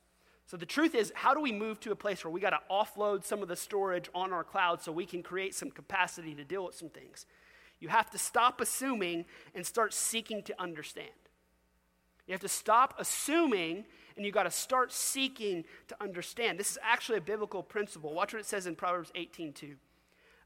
So 0.47 0.57
the 0.57 0.65
truth 0.65 0.95
is, 0.95 1.13
how 1.15 1.33
do 1.33 1.39
we 1.39 1.53
move 1.53 1.79
to 1.79 1.93
a 1.93 1.95
place 1.95 2.25
where 2.25 2.31
we 2.31 2.41
got 2.41 2.49
to 2.49 2.59
offload 2.69 3.23
some 3.23 3.41
of 3.41 3.47
the 3.47 3.55
storage 3.55 4.09
on 4.13 4.33
our 4.33 4.43
cloud 4.43 4.81
so 4.81 4.91
we 4.91 5.05
can 5.05 5.23
create 5.23 5.55
some 5.55 5.71
capacity 5.71 6.35
to 6.35 6.43
deal 6.43 6.65
with 6.65 6.75
some 6.75 6.89
things? 6.89 7.25
You 7.79 7.87
have 7.87 8.09
to 8.09 8.17
stop 8.17 8.59
assuming 8.59 9.23
and 9.55 9.65
start 9.65 9.93
seeking 9.93 10.43
to 10.43 10.61
understand. 10.61 11.07
You 12.27 12.33
have 12.33 12.41
to 12.41 12.49
stop 12.49 12.95
assuming 12.99 13.85
and 14.17 14.25
you 14.25 14.33
got 14.33 14.43
to 14.43 14.51
start 14.51 14.91
seeking 14.91 15.63
to 15.87 15.95
understand. 16.01 16.59
This 16.59 16.71
is 16.71 16.77
actually 16.83 17.19
a 17.19 17.21
biblical 17.21 17.63
principle. 17.63 18.13
Watch 18.13 18.33
what 18.33 18.41
it 18.41 18.45
says 18.45 18.67
in 18.67 18.75
Proverbs 18.75 19.09
18:2. 19.15 19.75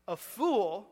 A 0.08 0.16
fool, 0.16 0.88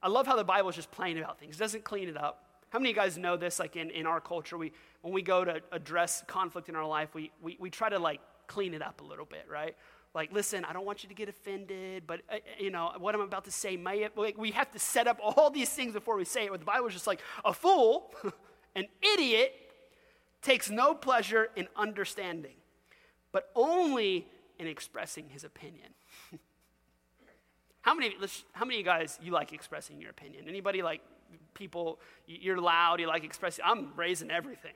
I 0.00 0.06
love 0.06 0.28
how 0.28 0.36
the 0.36 0.44
Bible 0.44 0.68
is 0.68 0.76
just 0.76 0.92
plain 0.92 1.18
about 1.18 1.40
things. 1.40 1.56
It 1.56 1.58
doesn't 1.58 1.82
clean 1.82 2.08
it 2.08 2.16
up. 2.16 2.51
How 2.72 2.78
many 2.78 2.88
of 2.88 2.96
you 2.96 3.02
guys 3.02 3.18
know 3.18 3.36
this? 3.36 3.58
Like 3.58 3.76
in, 3.76 3.90
in 3.90 4.06
our 4.06 4.18
culture, 4.18 4.56
we 4.56 4.72
when 5.02 5.12
we 5.12 5.20
go 5.20 5.44
to 5.44 5.60
address 5.72 6.24
conflict 6.26 6.70
in 6.70 6.74
our 6.74 6.86
life, 6.86 7.14
we, 7.14 7.30
we, 7.42 7.58
we 7.60 7.68
try 7.68 7.90
to 7.90 7.98
like 7.98 8.20
clean 8.46 8.72
it 8.72 8.80
up 8.80 9.02
a 9.02 9.04
little 9.04 9.26
bit, 9.26 9.44
right? 9.50 9.76
Like, 10.14 10.32
listen, 10.32 10.64
I 10.64 10.72
don't 10.72 10.86
want 10.86 11.02
you 11.02 11.08
to 11.10 11.14
get 11.14 11.28
offended, 11.28 12.04
but 12.06 12.22
uh, 12.32 12.36
you 12.58 12.70
know 12.70 12.92
what 12.96 13.14
I'm 13.14 13.20
about 13.20 13.44
to 13.44 13.50
say 13.50 13.76
may 13.76 14.08
like, 14.16 14.38
we 14.38 14.52
have 14.52 14.72
to 14.72 14.78
set 14.78 15.06
up 15.06 15.18
all 15.22 15.50
these 15.54 15.68
things 15.68 15.92
before 15.92 16.16
we 16.16 16.24
say 16.24 16.46
it. 16.46 16.50
But 16.50 16.60
the 16.60 16.66
Bible 16.66 16.86
is 16.86 16.94
just 16.94 17.06
like 17.06 17.20
a 17.44 17.52
fool, 17.52 18.14
an 18.74 18.86
idiot, 19.02 19.52
takes 20.40 20.70
no 20.70 20.94
pleasure 20.94 21.50
in 21.54 21.68
understanding, 21.76 22.56
but 23.32 23.50
only 23.54 24.26
in 24.58 24.66
expressing 24.66 25.28
his 25.28 25.44
opinion. 25.44 25.88
how 27.82 27.94
many? 27.94 28.14
How 28.52 28.64
many 28.64 28.76
of 28.76 28.78
you 28.78 28.84
guys 28.84 29.18
you 29.22 29.32
like 29.32 29.52
expressing 29.52 30.00
your 30.00 30.08
opinion? 30.08 30.46
Anybody 30.48 30.80
like 30.80 31.02
people? 31.54 32.00
You're 32.26 32.60
loud. 32.60 33.00
You 33.00 33.06
like 33.06 33.24
expressing. 33.24 33.64
I'm 33.66 33.92
raising 33.96 34.30
everything. 34.30 34.74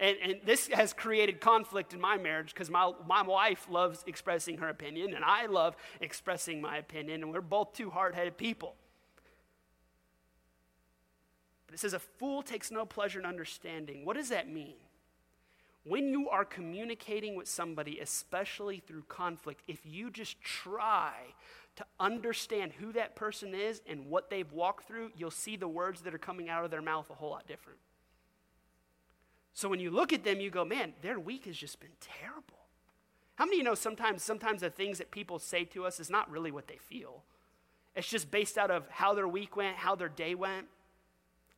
And, 0.00 0.16
and, 0.22 0.36
this 0.44 0.66
has 0.68 0.92
created 0.92 1.40
conflict 1.40 1.92
in 1.92 2.00
my 2.00 2.16
marriage 2.16 2.52
because 2.52 2.68
my, 2.68 2.92
my 3.06 3.22
wife 3.22 3.68
loves 3.70 4.02
expressing 4.06 4.58
her 4.58 4.68
opinion, 4.68 5.14
and 5.14 5.24
I 5.24 5.46
love 5.46 5.76
expressing 6.00 6.60
my 6.60 6.78
opinion, 6.78 7.22
and 7.22 7.32
we're 7.32 7.40
both 7.40 7.72
two 7.72 7.88
hard 7.88 8.14
headed 8.14 8.36
people. 8.36 8.74
But 11.72 11.74
it 11.74 11.78
says, 11.78 11.94
A 11.94 12.00
fool 12.00 12.42
takes 12.42 12.70
no 12.70 12.84
pleasure 12.84 13.20
in 13.20 13.26
understanding. 13.26 14.04
What 14.04 14.16
does 14.16 14.30
that 14.30 14.48
mean? 14.48 14.74
When 15.84 16.08
you 16.08 16.28
are 16.28 16.44
communicating 16.44 17.34
with 17.34 17.48
somebody, 17.48 17.98
especially 17.98 18.82
through 18.86 19.04
conflict, 19.08 19.62
if 19.66 19.80
you 19.84 20.10
just 20.10 20.40
try 20.40 21.14
to 21.76 21.84
understand 21.98 22.72
who 22.72 22.92
that 22.92 23.16
person 23.16 23.54
is 23.54 23.80
and 23.86 24.06
what 24.06 24.28
they've 24.28 24.50
walked 24.52 24.86
through, 24.86 25.10
you'll 25.16 25.30
see 25.30 25.56
the 25.56 25.68
words 25.68 26.02
that 26.02 26.14
are 26.14 26.18
coming 26.18 26.48
out 26.48 26.64
of 26.64 26.70
their 26.70 26.82
mouth 26.82 27.08
a 27.10 27.14
whole 27.14 27.30
lot 27.30 27.46
different. 27.46 27.78
So 29.54 29.68
when 29.68 29.80
you 29.80 29.90
look 29.90 30.12
at 30.12 30.24
them, 30.24 30.40
you 30.40 30.50
go, 30.50 30.64
man, 30.64 30.92
their 31.02 31.18
week 31.18 31.46
has 31.46 31.56
just 31.56 31.80
been 31.80 31.90
terrible. 32.00 32.58
How 33.36 33.44
many 33.44 33.56
of 33.56 33.58
you 33.58 33.64
know 33.64 33.74
sometimes, 33.74 34.22
sometimes 34.22 34.60
the 34.60 34.70
things 34.70 34.98
that 34.98 35.10
people 35.10 35.38
say 35.38 35.64
to 35.66 35.84
us 35.84 36.00
is 36.00 36.10
not 36.10 36.30
really 36.30 36.50
what 36.50 36.68
they 36.68 36.76
feel? 36.76 37.22
It's 37.94 38.08
just 38.08 38.30
based 38.30 38.56
out 38.56 38.70
of 38.70 38.88
how 38.88 39.14
their 39.14 39.28
week 39.28 39.56
went, 39.56 39.76
how 39.76 39.94
their 39.94 40.08
day 40.08 40.34
went. 40.34 40.66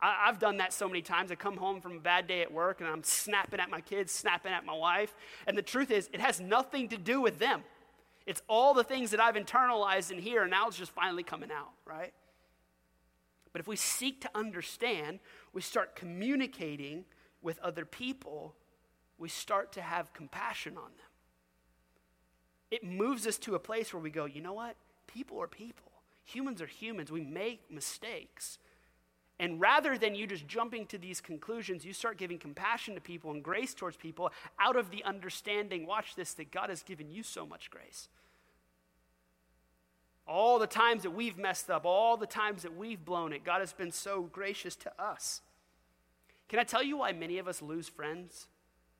I, 0.00 0.26
have 0.26 0.38
done 0.38 0.59
that 0.59 0.73
so 0.73 0.88
many 0.88 1.02
times. 1.02 1.30
I 1.30 1.37
come 1.37 1.56
home 1.56 1.80
from 1.80 1.97
a 1.97 2.00
bad 2.00 2.26
day 2.26 2.42
at 2.42 2.52
work 2.52 2.80
and 2.80 2.88
I'm 2.88 3.02
snapping 3.02 3.61
at 3.61 3.71
my 3.71 3.80
kids, 3.80 4.12
snapping 4.12 4.52
at 4.52 4.64
my 4.64 4.75
wife. 4.75 5.14
And 5.47 5.56
the 5.56 5.62
truth 5.62 5.90
is, 5.90 6.11
it 6.12 6.21
has 6.21 6.40
nothing 6.40 6.88
to 6.88 6.99
do 6.99 7.21
with 7.21 7.38
them. 7.38 7.62
It's 8.26 8.43
all 8.49 8.75
the 8.75 8.85
things 8.85 9.11
that 9.11 9.21
I've 9.21 9.35
internalized 9.35 10.11
in 10.11 10.19
here, 10.19 10.43
and 10.43 10.50
now 10.50 10.66
it's 10.69 10.76
just 10.76 10.93
finally 10.93 11.23
coming 11.23 11.50
out, 11.50 11.73
right? 11.85 12.12
But 13.52 13.61
if 13.61 13.69
we 13.69 13.76
seek 13.76 14.21
to 14.23 14.31
understand, 14.35 15.21
we 15.52 15.61
start 15.61 15.95
communicating 15.95 17.04
with 17.43 17.59
other 17.61 17.85
people, 17.85 18.54
we 19.19 19.28
start 19.28 19.73
to 19.73 19.83
have 19.83 20.12
compassion 20.12 20.76
on 20.76 20.85
them. 20.85 21.07
It 22.71 22.83
moves 22.83 23.26
us 23.26 23.38
to 23.38 23.54
a 23.54 23.61
place 23.61 23.93
where 23.93 24.02
we 24.02 24.11
go, 24.11 24.25
you 24.25 24.40
know 24.40 24.54
what? 24.54 24.76
People 25.07 25.40
are 25.40 25.47
people. 25.47 25.93
Humans 26.25 26.62
are 26.62 26.66
humans. 26.66 27.12
We 27.12 27.21
make 27.21 27.71
mistakes. 27.71 28.59
And 29.41 29.61
rather 29.61 29.99
than 29.99 30.14
you 30.14 30.26
just 30.26 30.47
jumping 30.47 30.87
to 30.87 30.99
these 30.99 31.21
conclusions, 31.21 31.85
you 31.85 31.93
start 31.93 32.19
giving 32.19 32.38
compassion 32.38 32.95
to 32.95 33.00
people 33.00 33.33
and 33.33 33.43
grace 33.43 33.75
towards 33.75 33.97
people 33.97 34.31
out 34.61 34.76
of 34.76 34.91
the 34.91 35.03
understanding, 35.05 35.87
watch 35.87 36.14
this, 36.14 36.35
that 36.35 36.53
God 36.53 36.71
has 36.71 36.83
given 36.83 37.11
you 37.11 37.25
so 37.25 37.45
much 37.45 37.71
grace. 37.71 38.09
All 40.26 40.59
the 40.59 40.69
times 40.69 41.03
that 41.03 41.11
we've 41.11 41.37
messed 41.37 41.69
up, 41.69 41.85
all 41.85 42.17
the 42.17 42.26
times 42.26 42.62
that 42.62 42.76
we've 42.76 43.05
blown 43.05 43.33
it, 43.33 43.45
God 43.45 43.61
has 43.61 43.73
been 43.73 43.91
so 43.91 44.23
gracious 44.23 44.76
to 44.76 44.93
us. 45.03 45.43
Can 46.49 46.59
I 46.59 46.64
tell 46.64 46.83
you 46.83 46.99
why 46.99 47.12
many 47.12 47.38
of 47.38 47.49
us 47.49 47.61
lose 47.61 47.88
friends? 47.88 48.47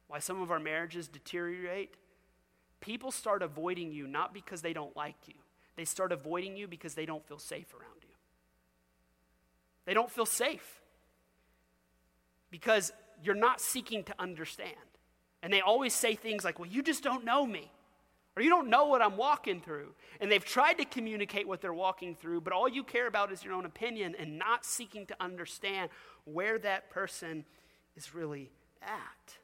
Why 0.09 0.19
some 0.19 0.43
of 0.43 0.50
our 0.50 0.59
marriages 0.59 1.09
deteriorate? 1.09 1.95
People 2.81 3.11
start 3.11 3.43
avoiding 3.43 3.93
you 3.93 4.07
not 4.07 4.35
because 4.35 4.61
they 4.61 4.73
don't 4.73 4.95
like 4.97 5.17
you, 5.26 5.35
they 5.76 5.85
start 5.85 6.12
avoiding 6.12 6.57
you 6.57 6.67
because 6.67 6.95
they 6.95 7.07
don't 7.07 7.26
feel 7.26 7.38
safe 7.38 7.73
around 7.73 8.03
you. 8.03 8.13
They 9.87 9.95
don't 9.95 10.11
feel 10.11 10.26
safe 10.26 10.81
because 12.50 12.93
you're 13.23 13.35
not 13.35 13.61
seeking 13.61 14.05
to 14.05 14.14
understand. 14.19 14.75
And 15.43 15.53
they 15.53 15.61
always 15.61 15.93
say 15.93 16.14
things 16.14 16.45
like, 16.45 16.59
Well, 16.59 16.69
you 16.69 16.83
just 16.83 17.03
don't 17.03 17.25
know 17.25 17.47
me, 17.47 17.71
or 18.37 18.43
you 18.43 18.49
don't 18.49 18.69
know 18.69 18.87
what 18.87 19.03
I'm 19.03 19.17
walking 19.17 19.61
through. 19.61 19.95
And 20.21 20.31
they've 20.31 20.45
tried 20.45 20.75
to 20.75 20.85
communicate 20.85 21.47
what 21.47 21.61
they're 21.61 21.75
walking 21.75 22.14
through, 22.14 22.41
but 22.41 22.53
all 22.53 22.69
you 22.69 22.83
care 22.83 23.07
about 23.07 23.33
is 23.33 23.45
your 23.45 23.53
own 23.55 23.67
opinion 23.67 24.14
and 24.19 24.38
not 24.38 24.64
seeking 24.64 25.07
to 25.07 25.17
understand 25.21 25.91
where 26.25 26.59
that 26.61 26.91
person 26.91 27.45
is 27.97 28.14
really 28.14 28.50
at. 28.83 29.35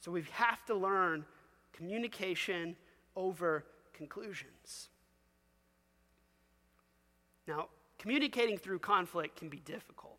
So 0.00 0.10
we 0.10 0.24
have 0.32 0.64
to 0.66 0.74
learn 0.74 1.24
communication 1.72 2.76
over 3.14 3.64
conclusions. 3.92 4.88
Now, 7.46 7.68
communicating 7.98 8.58
through 8.58 8.78
conflict 8.78 9.36
can 9.36 9.48
be 9.48 9.58
difficult. 9.58 10.16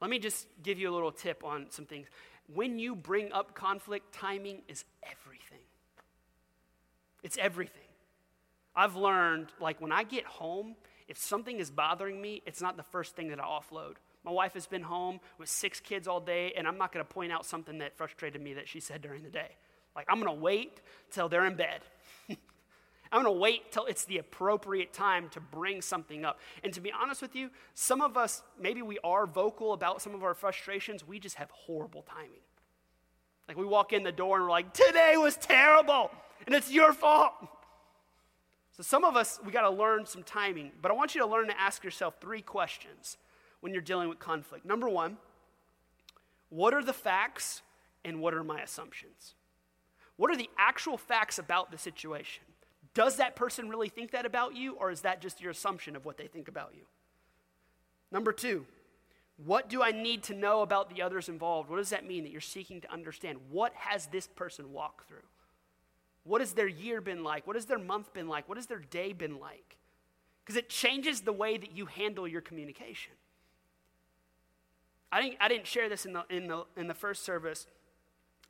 Let 0.00 0.10
me 0.10 0.18
just 0.18 0.46
give 0.62 0.78
you 0.78 0.90
a 0.90 0.94
little 0.94 1.12
tip 1.12 1.42
on 1.44 1.66
some 1.70 1.84
things. 1.84 2.06
When 2.52 2.78
you 2.78 2.94
bring 2.94 3.32
up 3.32 3.54
conflict, 3.54 4.12
timing 4.12 4.62
is 4.68 4.84
everything. 5.02 5.58
It's 7.22 7.36
everything. 7.36 7.82
I've 8.74 8.96
learned, 8.96 9.48
like, 9.60 9.80
when 9.80 9.90
I 9.90 10.04
get 10.04 10.24
home, 10.24 10.76
if 11.08 11.18
something 11.18 11.58
is 11.58 11.70
bothering 11.70 12.20
me, 12.20 12.42
it's 12.46 12.60
not 12.60 12.76
the 12.76 12.84
first 12.84 13.16
thing 13.16 13.28
that 13.28 13.40
I 13.40 13.44
offload. 13.44 13.94
My 14.24 14.30
wife 14.30 14.54
has 14.54 14.66
been 14.66 14.82
home 14.82 15.20
with 15.38 15.48
six 15.48 15.80
kids 15.80 16.06
all 16.06 16.20
day, 16.20 16.52
and 16.56 16.68
I'm 16.68 16.78
not 16.78 16.92
going 16.92 17.04
to 17.04 17.12
point 17.12 17.32
out 17.32 17.44
something 17.44 17.78
that 17.78 17.96
frustrated 17.96 18.40
me 18.40 18.54
that 18.54 18.68
she 18.68 18.78
said 18.78 19.02
during 19.02 19.22
the 19.22 19.30
day. 19.30 19.56
Like, 19.96 20.06
I'm 20.08 20.20
going 20.20 20.32
to 20.32 20.40
wait 20.40 20.80
till 21.10 21.28
they're 21.28 21.46
in 21.46 21.56
bed. 21.56 21.80
I'm 23.10 23.22
going 23.22 23.34
to 23.34 23.40
wait 23.40 23.72
till 23.72 23.86
it's 23.86 24.04
the 24.04 24.18
appropriate 24.18 24.92
time 24.92 25.28
to 25.30 25.40
bring 25.40 25.80
something 25.82 26.24
up. 26.24 26.38
And 26.62 26.72
to 26.74 26.80
be 26.80 26.92
honest 26.92 27.22
with 27.22 27.34
you, 27.34 27.50
some 27.74 28.00
of 28.00 28.16
us, 28.16 28.42
maybe 28.60 28.82
we 28.82 28.98
are 29.02 29.26
vocal 29.26 29.72
about 29.72 30.02
some 30.02 30.14
of 30.14 30.22
our 30.22 30.34
frustrations, 30.34 31.06
we 31.06 31.18
just 31.18 31.36
have 31.36 31.50
horrible 31.50 32.02
timing. 32.02 32.40
Like 33.48 33.56
we 33.56 33.64
walk 33.64 33.92
in 33.92 34.02
the 34.02 34.12
door 34.12 34.36
and 34.36 34.44
we're 34.44 34.50
like, 34.50 34.74
today 34.74 35.14
was 35.16 35.36
terrible, 35.36 36.10
and 36.46 36.54
it's 36.54 36.70
your 36.70 36.92
fault. 36.92 37.32
So 38.76 38.82
some 38.82 39.04
of 39.04 39.16
us, 39.16 39.40
we 39.44 39.50
got 39.50 39.62
to 39.62 39.70
learn 39.70 40.06
some 40.06 40.22
timing. 40.22 40.70
But 40.80 40.92
I 40.92 40.94
want 40.94 41.14
you 41.14 41.20
to 41.22 41.26
learn 41.26 41.48
to 41.48 41.60
ask 41.60 41.82
yourself 41.82 42.16
three 42.20 42.42
questions 42.42 43.16
when 43.60 43.72
you're 43.72 43.82
dealing 43.82 44.08
with 44.08 44.18
conflict. 44.18 44.64
Number 44.64 44.88
one, 44.88 45.16
what 46.50 46.72
are 46.74 46.84
the 46.84 46.92
facts 46.92 47.62
and 48.04 48.20
what 48.20 48.34
are 48.34 48.44
my 48.44 48.60
assumptions? 48.60 49.34
What 50.16 50.30
are 50.30 50.36
the 50.36 50.48
actual 50.58 50.96
facts 50.96 51.38
about 51.38 51.70
the 51.70 51.78
situation? 51.78 52.44
Does 52.98 53.14
that 53.18 53.36
person 53.36 53.68
really 53.68 53.88
think 53.88 54.10
that 54.10 54.26
about 54.26 54.56
you, 54.56 54.74
or 54.74 54.90
is 54.90 55.02
that 55.02 55.20
just 55.20 55.40
your 55.40 55.52
assumption 55.52 55.94
of 55.94 56.04
what 56.04 56.16
they 56.16 56.26
think 56.26 56.48
about 56.48 56.72
you? 56.74 56.82
Number 58.10 58.32
two, 58.32 58.66
what 59.36 59.68
do 59.68 59.84
I 59.84 59.92
need 59.92 60.24
to 60.24 60.34
know 60.34 60.62
about 60.62 60.92
the 60.92 61.00
others 61.00 61.28
involved? 61.28 61.70
What 61.70 61.76
does 61.76 61.90
that 61.90 62.04
mean 62.04 62.24
that 62.24 62.32
you're 62.32 62.40
seeking 62.40 62.80
to 62.80 62.92
understand? 62.92 63.38
What 63.52 63.72
has 63.74 64.06
this 64.06 64.26
person 64.26 64.72
walked 64.72 65.06
through? 65.06 65.22
What 66.24 66.40
has 66.40 66.54
their 66.54 66.66
year 66.66 67.00
been 67.00 67.22
like? 67.22 67.46
What 67.46 67.54
has 67.54 67.66
their 67.66 67.78
month 67.78 68.12
been 68.12 68.26
like? 68.26 68.48
What 68.48 68.58
has 68.58 68.66
their 68.66 68.80
day 68.80 69.12
been 69.12 69.38
like? 69.38 69.76
Because 70.44 70.56
it 70.56 70.68
changes 70.68 71.20
the 71.20 71.32
way 71.32 71.56
that 71.56 71.76
you 71.76 71.86
handle 71.86 72.26
your 72.26 72.40
communication. 72.40 73.12
I 75.12 75.22
didn't, 75.22 75.36
I 75.40 75.46
didn't 75.46 75.68
share 75.68 75.88
this 75.88 76.04
in 76.04 76.14
the, 76.14 76.24
in, 76.30 76.48
the, 76.48 76.64
in 76.76 76.88
the 76.88 76.94
first 76.94 77.22
service, 77.22 77.68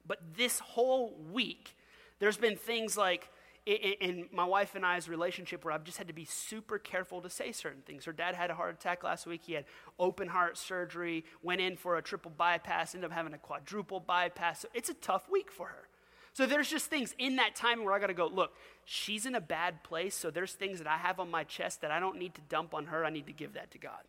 but 0.07 0.21
this 0.39 0.59
whole 0.59 1.19
week, 1.35 1.77
there's 2.19 2.39
been 2.39 2.57
things 2.57 2.97
like 2.97 3.29
in, 3.75 4.27
my 4.33 4.45
wife 4.45 4.75
and 4.75 4.85
I's 4.85 5.09
relationship 5.09 5.65
where 5.65 5.73
I've 5.75 5.85
just 5.85 5.99
had 5.99 6.09
to 6.09 6.15
be 6.15 6.25
super 6.25 6.79
careful 6.79 7.21
to 7.21 7.31
say 7.31 7.53
certain 7.53 7.83
things. 7.83 8.05
Her 8.05 8.13
dad 8.13 8.35
had 8.35 8.51
a 8.51 8.55
heart 8.55 8.75
attack 8.75 9.05
last 9.05 9.27
week. 9.27 9.43
He 9.45 9.53
had 9.53 9.65
open 9.99 10.29
heart 10.29 10.57
surgery, 10.57 11.25
went 11.43 11.61
in 11.61 11.77
for 11.77 11.97
a 11.97 12.03
triple 12.03 12.33
bypass, 12.37 12.95
ended 12.95 13.11
up 13.11 13.15
having 13.15 13.35
a 13.35 13.39
quadruple 13.39 14.01
bypass. 14.01 14.61
So 14.61 14.69
it's 14.75 14.89
a 14.89 14.95
tough 14.95 15.29
week 15.31 15.51
for 15.51 15.67
her. 15.67 15.89
So 16.33 16.47
there's 16.47 16.71
just 16.71 16.87
things 16.87 17.15
in 17.19 17.37
that 17.37 17.57
time 17.57 17.85
where 17.85 17.93
I 17.93 17.99
got 17.99 18.07
to 18.07 18.15
go, 18.15 18.27
look, 18.27 18.55
she's 18.85 19.27
in 19.27 19.35
a 19.35 19.41
bad 19.41 19.83
place. 19.83 20.15
So 20.15 20.31
there's 20.31 20.53
things 20.53 20.79
that 20.79 20.87
I 20.87 20.97
have 20.97 21.19
on 21.19 21.31
my 21.31 21.45
chest 21.45 21.81
that 21.81 21.91
I 21.91 21.99
don't 21.99 22.19
need 22.19 22.35
to 22.37 22.41
dump 22.49 22.75
on 22.75 22.87
her. 22.87 23.05
I 23.05 23.11
need 23.11 23.27
to 23.27 23.33
give 23.33 23.55
that 23.55 23.73
to 23.73 23.79
God. 23.79 24.05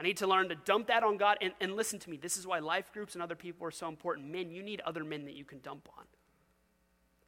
I 0.00 0.04
need 0.04 0.16
to 0.16 0.26
learn 0.26 0.48
to 0.48 0.54
dump 0.54 0.88
that 0.88 1.04
on 1.04 1.16
God. 1.16 1.38
And, 1.40 1.52
and 1.60 1.76
listen 1.76 1.98
to 2.00 2.10
me, 2.10 2.16
this 2.16 2.36
is 2.36 2.46
why 2.46 2.60
life 2.60 2.92
groups 2.92 3.14
and 3.14 3.22
other 3.22 3.36
people 3.36 3.66
are 3.66 3.70
so 3.70 3.88
important. 3.88 4.30
Men, 4.30 4.50
you 4.50 4.62
need 4.62 4.80
other 4.80 5.04
men 5.04 5.26
that 5.26 5.34
you 5.34 5.44
can 5.44 5.60
dump 5.60 5.88
on. 5.96 6.04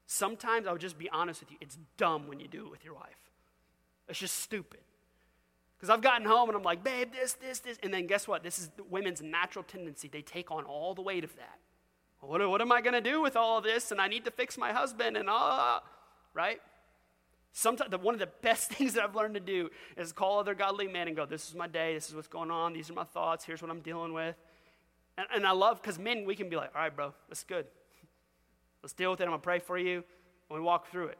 Sometimes 0.07 0.67
I'll 0.67 0.77
just 0.77 0.99
be 0.99 1.09
honest 1.11 1.41
with 1.41 1.51
you, 1.51 1.57
it's 1.61 1.79
dumb 1.97 2.29
when 2.29 2.41
you 2.41 2.49
do 2.49 2.67
it 2.67 2.71
with 2.71 2.85
your 2.85 2.95
wife. 2.95 3.31
It's 4.09 4.19
just 4.19 4.39
stupid. 4.41 4.81
Because 5.77 5.91
I've 5.91 6.03
gotten 6.03 6.27
home 6.27 6.49
and 6.49 6.57
I'm 6.57 6.63
like, 6.63 6.85
babe, 6.85 7.13
this, 7.13 7.35
this, 7.35 7.61
this. 7.61 7.79
And 7.83 7.93
then 7.93 8.07
guess 8.07 8.29
what? 8.29 8.43
This 8.43 8.59
is 8.59 8.71
women's 8.91 9.23
natural 9.23 9.65
tendency. 9.65 10.09
They 10.09 10.23
take 10.23 10.51
on 10.51 10.65
all 10.65 10.95
the 10.95 11.03
weight 11.03 11.25
of 11.25 11.35
that. 11.37 11.59
What, 12.21 12.47
what 12.49 12.61
am 12.61 12.73
I 12.73 12.81
going 12.81 12.95
to 12.95 13.01
do 13.01 13.21
with 13.21 13.37
all 13.37 13.61
this? 13.61 13.91
And 13.91 14.01
I 14.01 14.09
need 14.09 14.25
to 14.25 14.31
fix 14.31 14.57
my 14.57 14.73
husband 14.73 15.17
and 15.17 15.29
ah, 15.29 15.83
right? 16.33 16.61
Sometimes 17.53 17.95
one 18.01 18.15
of 18.15 18.21
the 18.21 18.31
best 18.43 18.71
things 18.71 18.95
that 18.95 19.05
I've 19.05 19.15
learned 19.15 19.35
to 19.35 19.41
do 19.41 19.71
is 19.97 20.13
call 20.13 20.39
other 20.39 20.55
godly 20.55 20.89
men 20.89 21.07
and 21.07 21.17
go, 21.17 21.27
This 21.27 21.49
is 21.49 21.55
my 21.55 21.67
day. 21.67 21.95
This 21.95 22.09
is 22.09 22.15
what's 22.15 22.29
going 22.29 22.51
on. 22.51 22.73
These 22.73 22.91
are 22.91 22.95
my 22.95 23.05
thoughts. 23.05 23.45
Here's 23.45 23.63
what 23.63 23.71
I'm 23.71 23.81
dealing 23.81 24.13
with. 24.13 24.37
And, 25.17 25.27
and 25.35 25.47
I 25.47 25.53
love 25.53 25.81
because 25.81 25.99
men, 25.99 26.25
we 26.25 26.35
can 26.35 26.49
be 26.49 26.57
like, 26.57 26.71
All 26.75 26.83
right, 26.83 26.95
bro, 26.95 27.15
that's 27.29 27.45
good. 27.45 27.67
Let's 28.85 28.93
deal 28.93 29.11
with 29.11 29.21
it. 29.21 29.25
I'm 29.25 29.31
going 29.31 29.41
to 29.41 29.45
pray 29.45 29.61
for 29.61 29.79
you. 29.79 30.05
And 30.51 30.59
we 30.59 30.61
walk 30.61 30.91
through 30.91 31.07
it. 31.07 31.19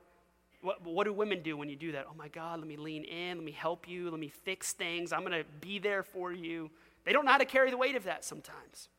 What, 0.61 0.87
what 0.87 1.05
do 1.05 1.15
women 1.15 1.43
do 1.43 1.57
when 1.57 1.71
you 1.71 1.77
do 1.77 1.93
that? 1.93 2.05
Oh 2.11 2.15
my 2.15 2.29
God, 2.29 2.59
let 2.59 2.69
me 2.69 2.77
lean 2.77 3.05
in. 3.05 3.39
Let 3.39 3.45
me 3.45 3.53
help 3.53 3.89
you. 3.89 4.11
Let 4.11 4.21
me 4.21 4.29
fix 4.29 4.75
things. 4.75 5.15
I'm 5.15 5.21
going 5.21 5.33
to 5.33 5.47
be 5.63 5.79
there 5.79 6.03
for 6.03 6.31
you. 6.31 6.71
They 7.07 7.13
don't 7.15 7.25
know 7.25 7.33
how 7.33 7.39
to 7.39 7.47
carry 7.47 7.71
the 7.71 7.79
weight 7.79 7.97
of 7.97 8.05
that 8.05 8.23
sometimes. 8.23 8.91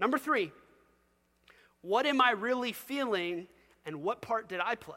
Number 0.00 0.16
three, 0.16 0.52
what 1.82 2.06
am 2.06 2.22
I 2.22 2.30
really 2.30 2.72
feeling 2.72 3.46
and 3.84 4.02
what 4.02 4.22
part 4.22 4.48
did 4.48 4.60
I 4.60 4.74
play? 4.74 4.96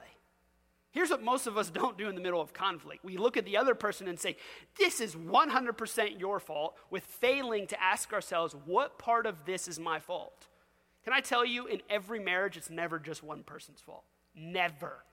Here's 0.91 1.10
what 1.10 1.22
most 1.22 1.48
of 1.48 1.58
us 1.58 1.70
don't 1.70 1.98
do 1.98 2.08
in 2.08 2.15
the 2.15 2.22
middle 2.22 2.39
of 2.39 2.53
conflict. 2.53 3.03
We 3.03 3.18
look 3.18 3.36
at 3.36 3.44
the 3.44 3.58
other 3.58 3.75
person 3.75 4.08
and 4.08 4.18
say, 4.18 4.38
This 4.80 5.01
is 5.01 5.15
100% 5.15 6.18
your 6.18 6.39
fault, 6.39 6.77
with 6.89 7.03
failing 7.03 7.68
to 7.68 7.84
ask 7.84 8.13
ourselves, 8.13 8.56
What 8.65 8.98
part 8.98 9.25
of 9.25 9.44
this 9.46 9.68
is 9.68 9.80
my 9.80 10.00
fault? 10.00 10.48
Can 11.03 11.13
I 11.13 11.20
tell 11.20 11.46
you, 11.46 11.65
in 11.65 11.81
every 11.89 12.20
marriage, 12.20 12.58
it's 12.58 12.70
never 12.70 13.00
just 13.00 13.24
one 13.24 13.43
person's 13.43 13.81
fault. 13.81 14.03
Never, 14.36 15.03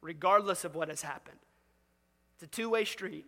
regardless 0.00 0.64
of 0.64 0.74
what 0.74 0.88
has 0.88 1.02
happened. 1.02 1.38
It's 2.34 2.44
a 2.44 2.46
two 2.46 2.70
way 2.70 2.84
street. 2.84 3.26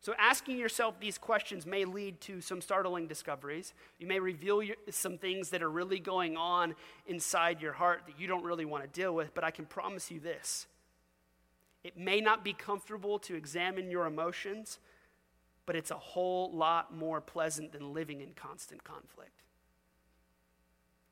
So, 0.00 0.12
asking 0.18 0.58
yourself 0.58 1.00
these 1.00 1.16
questions 1.16 1.64
may 1.64 1.86
lead 1.86 2.20
to 2.22 2.42
some 2.42 2.60
startling 2.60 3.06
discoveries. 3.06 3.72
You 3.98 4.06
may 4.06 4.20
reveal 4.20 4.62
your, 4.62 4.76
some 4.90 5.16
things 5.16 5.48
that 5.48 5.62
are 5.62 5.70
really 5.70 5.98
going 5.98 6.36
on 6.36 6.74
inside 7.06 7.62
your 7.62 7.72
heart 7.72 8.02
that 8.06 8.20
you 8.20 8.26
don't 8.26 8.44
really 8.44 8.66
want 8.66 8.84
to 8.84 8.88
deal 8.88 9.14
with, 9.14 9.34
but 9.34 9.44
I 9.44 9.50
can 9.50 9.64
promise 9.64 10.10
you 10.10 10.20
this 10.20 10.66
it 11.84 11.98
may 11.98 12.20
not 12.20 12.44
be 12.44 12.52
comfortable 12.52 13.18
to 13.20 13.34
examine 13.34 13.90
your 13.90 14.06
emotions, 14.06 14.78
but 15.66 15.76
it's 15.76 15.90
a 15.90 15.98
whole 15.98 16.50
lot 16.52 16.94
more 16.94 17.20
pleasant 17.20 17.72
than 17.72 17.92
living 17.92 18.20
in 18.20 18.32
constant 18.34 18.84
conflict. 18.84 19.43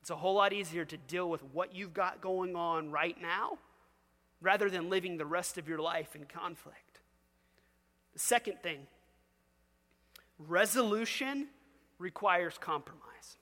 It's 0.02 0.10
a 0.10 0.16
whole 0.16 0.34
lot 0.34 0.52
easier 0.52 0.84
to 0.84 0.96
deal 0.96 1.30
with 1.30 1.44
what 1.52 1.76
you've 1.76 1.94
got 1.94 2.20
going 2.20 2.56
on 2.56 2.90
right 2.90 3.16
now 3.22 3.58
rather 4.40 4.68
than 4.68 4.90
living 4.90 5.16
the 5.16 5.24
rest 5.24 5.58
of 5.58 5.68
your 5.68 5.78
life 5.78 6.16
in 6.16 6.24
conflict. 6.24 6.98
The 8.12 8.18
second 8.18 8.60
thing 8.64 8.88
resolution 10.40 11.46
requires 12.00 12.58
compromise. 12.58 13.36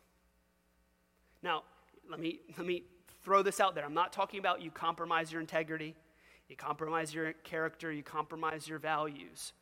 Now, 1.42 1.62
let 2.10 2.20
me, 2.20 2.40
let 2.58 2.66
me 2.66 2.82
throw 3.24 3.42
this 3.42 3.58
out 3.58 3.74
there. 3.74 3.86
I'm 3.86 3.94
not 3.94 4.12
talking 4.12 4.38
about 4.38 4.60
you 4.60 4.70
compromise 4.70 5.32
your 5.32 5.40
integrity, 5.40 5.94
you 6.46 6.56
compromise 6.56 7.14
your 7.14 7.32
character, 7.32 7.90
you 7.90 8.02
compromise 8.02 8.68
your 8.68 8.78
values. 8.78 9.54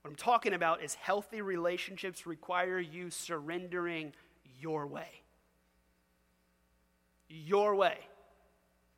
What 0.00 0.10
I'm 0.10 0.16
talking 0.16 0.54
about 0.54 0.82
is 0.82 0.94
healthy 0.94 1.42
relationships 1.42 2.26
require 2.26 2.80
you 2.80 3.10
surrendering 3.10 4.14
your 4.58 4.86
way. 4.86 5.21
Your 7.32 7.74
way. 7.74 7.96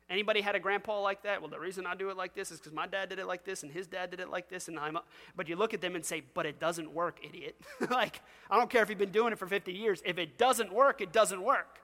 Anybody 0.09 0.41
had 0.41 0.55
a 0.55 0.59
grandpa 0.59 0.99
like 0.99 1.23
that? 1.23 1.41
Well, 1.41 1.49
the 1.49 1.59
reason 1.59 1.87
I 1.87 1.95
do 1.95 2.09
it 2.09 2.17
like 2.17 2.35
this 2.35 2.51
is 2.51 2.59
because 2.59 2.73
my 2.73 2.85
dad 2.85 3.09
did 3.09 3.17
it 3.17 3.25
like 3.25 3.43
this 3.43 3.63
and 3.63 3.71
his 3.71 3.87
dad 3.87 4.11
did 4.11 4.19
it 4.19 4.29
like 4.29 4.49
this. 4.49 4.67
And 4.67 4.77
I'm, 4.77 4.99
but 5.35 5.49
you 5.49 5.55
look 5.55 5.73
at 5.73 5.81
them 5.81 5.95
and 5.95 6.05
say, 6.05 6.21
but 6.35 6.45
it 6.45 6.59
doesn't 6.59 6.91
work, 6.91 7.19
idiot. 7.23 7.55
like, 7.89 8.21
I 8.51 8.57
don't 8.57 8.69
care 8.69 8.83
if 8.83 8.89
you've 8.89 8.99
been 8.99 9.11
doing 9.11 9.33
it 9.33 9.39
for 9.39 9.47
50 9.47 9.71
years. 9.71 10.03
If 10.05 10.19
it 10.19 10.37
doesn't 10.37 10.71
work, 10.71 11.01
it 11.01 11.11
doesn't 11.11 11.41
work. 11.41 11.79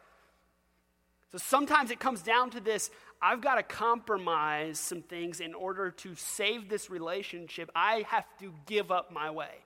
So 1.31 1.37
sometimes 1.37 1.89
it 1.89 1.99
comes 1.99 2.21
down 2.21 2.49
to 2.51 2.59
this 2.59 2.91
I've 3.23 3.41
got 3.41 3.55
to 3.55 3.63
compromise 3.63 4.79
some 4.79 5.03
things 5.03 5.39
in 5.39 5.53
order 5.53 5.91
to 5.91 6.15
save 6.15 6.69
this 6.69 6.89
relationship. 6.89 7.69
I 7.75 8.03
have 8.09 8.25
to 8.39 8.53
give 8.65 8.91
up 8.91 9.11
my 9.11 9.29
way. 9.29 9.63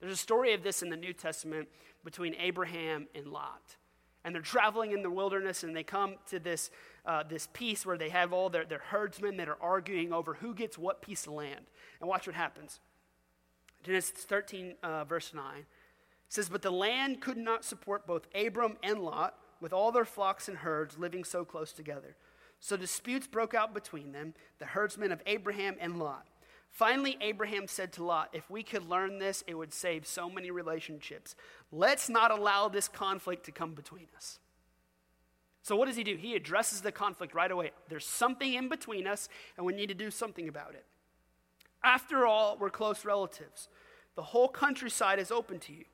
There's 0.00 0.12
a 0.12 0.16
story 0.16 0.54
of 0.54 0.62
this 0.62 0.82
in 0.82 0.90
the 0.90 0.96
New 0.96 1.12
Testament 1.12 1.68
between 2.04 2.34
Abraham 2.34 3.06
and 3.14 3.28
Lot 3.28 3.76
and 4.24 4.34
they're 4.34 4.42
traveling 4.42 4.92
in 4.92 5.02
the 5.02 5.10
wilderness 5.10 5.62
and 5.62 5.74
they 5.74 5.82
come 5.82 6.16
to 6.28 6.38
this, 6.38 6.70
uh, 7.06 7.22
this 7.22 7.48
piece 7.52 7.86
where 7.86 7.96
they 7.96 8.10
have 8.10 8.32
all 8.32 8.50
their, 8.50 8.64
their 8.64 8.82
herdsmen 8.90 9.36
that 9.38 9.48
are 9.48 9.58
arguing 9.60 10.12
over 10.12 10.34
who 10.34 10.54
gets 10.54 10.76
what 10.76 11.00
piece 11.00 11.26
of 11.26 11.32
land. 11.32 11.66
And 12.00 12.08
watch 12.08 12.26
what 12.26 12.36
happens. 12.36 12.80
Genesis 13.82 14.24
13, 14.24 14.74
uh, 14.82 15.04
verse 15.04 15.32
9 15.34 15.64
says, 16.28 16.48
But 16.48 16.62
the 16.62 16.70
land 16.70 17.20
could 17.20 17.38
not 17.38 17.64
support 17.64 18.06
both 18.06 18.26
Abram 18.34 18.76
and 18.82 19.00
Lot 19.00 19.34
with 19.60 19.72
all 19.72 19.92
their 19.92 20.04
flocks 20.04 20.48
and 20.48 20.58
herds 20.58 20.98
living 20.98 21.24
so 21.24 21.44
close 21.44 21.72
together. 21.72 22.16
So 22.60 22.76
disputes 22.76 23.26
broke 23.26 23.54
out 23.54 23.72
between 23.72 24.12
them, 24.12 24.34
the 24.58 24.66
herdsmen 24.66 25.12
of 25.12 25.22
Abraham 25.26 25.76
and 25.80 25.98
Lot. 25.98 26.26
Finally, 26.70 27.16
Abraham 27.20 27.66
said 27.66 27.92
to 27.92 28.04
Lot, 28.04 28.30
If 28.32 28.48
we 28.50 28.62
could 28.62 28.88
learn 28.88 29.18
this, 29.18 29.42
it 29.46 29.54
would 29.54 29.72
save 29.72 30.06
so 30.06 30.30
many 30.30 30.50
relationships. 30.50 31.34
Let's 31.72 32.08
not 32.08 32.30
allow 32.30 32.68
this 32.68 32.88
conflict 32.88 33.44
to 33.46 33.52
come 33.52 33.74
between 33.74 34.06
us. 34.16 34.38
So, 35.62 35.76
what 35.76 35.86
does 35.86 35.96
he 35.96 36.04
do? 36.04 36.16
He 36.16 36.34
addresses 36.34 36.80
the 36.80 36.92
conflict 36.92 37.34
right 37.34 37.50
away. 37.50 37.72
There's 37.88 38.06
something 38.06 38.54
in 38.54 38.68
between 38.68 39.06
us, 39.06 39.28
and 39.56 39.66
we 39.66 39.74
need 39.74 39.88
to 39.88 39.94
do 39.94 40.10
something 40.10 40.48
about 40.48 40.74
it. 40.74 40.84
After 41.82 42.26
all, 42.26 42.56
we're 42.58 42.70
close 42.70 43.04
relatives. 43.04 43.68
The 44.14 44.22
whole 44.22 44.48
countryside 44.48 45.18
is 45.18 45.30
open 45.30 45.58
to 45.60 45.72
you. 45.72 45.84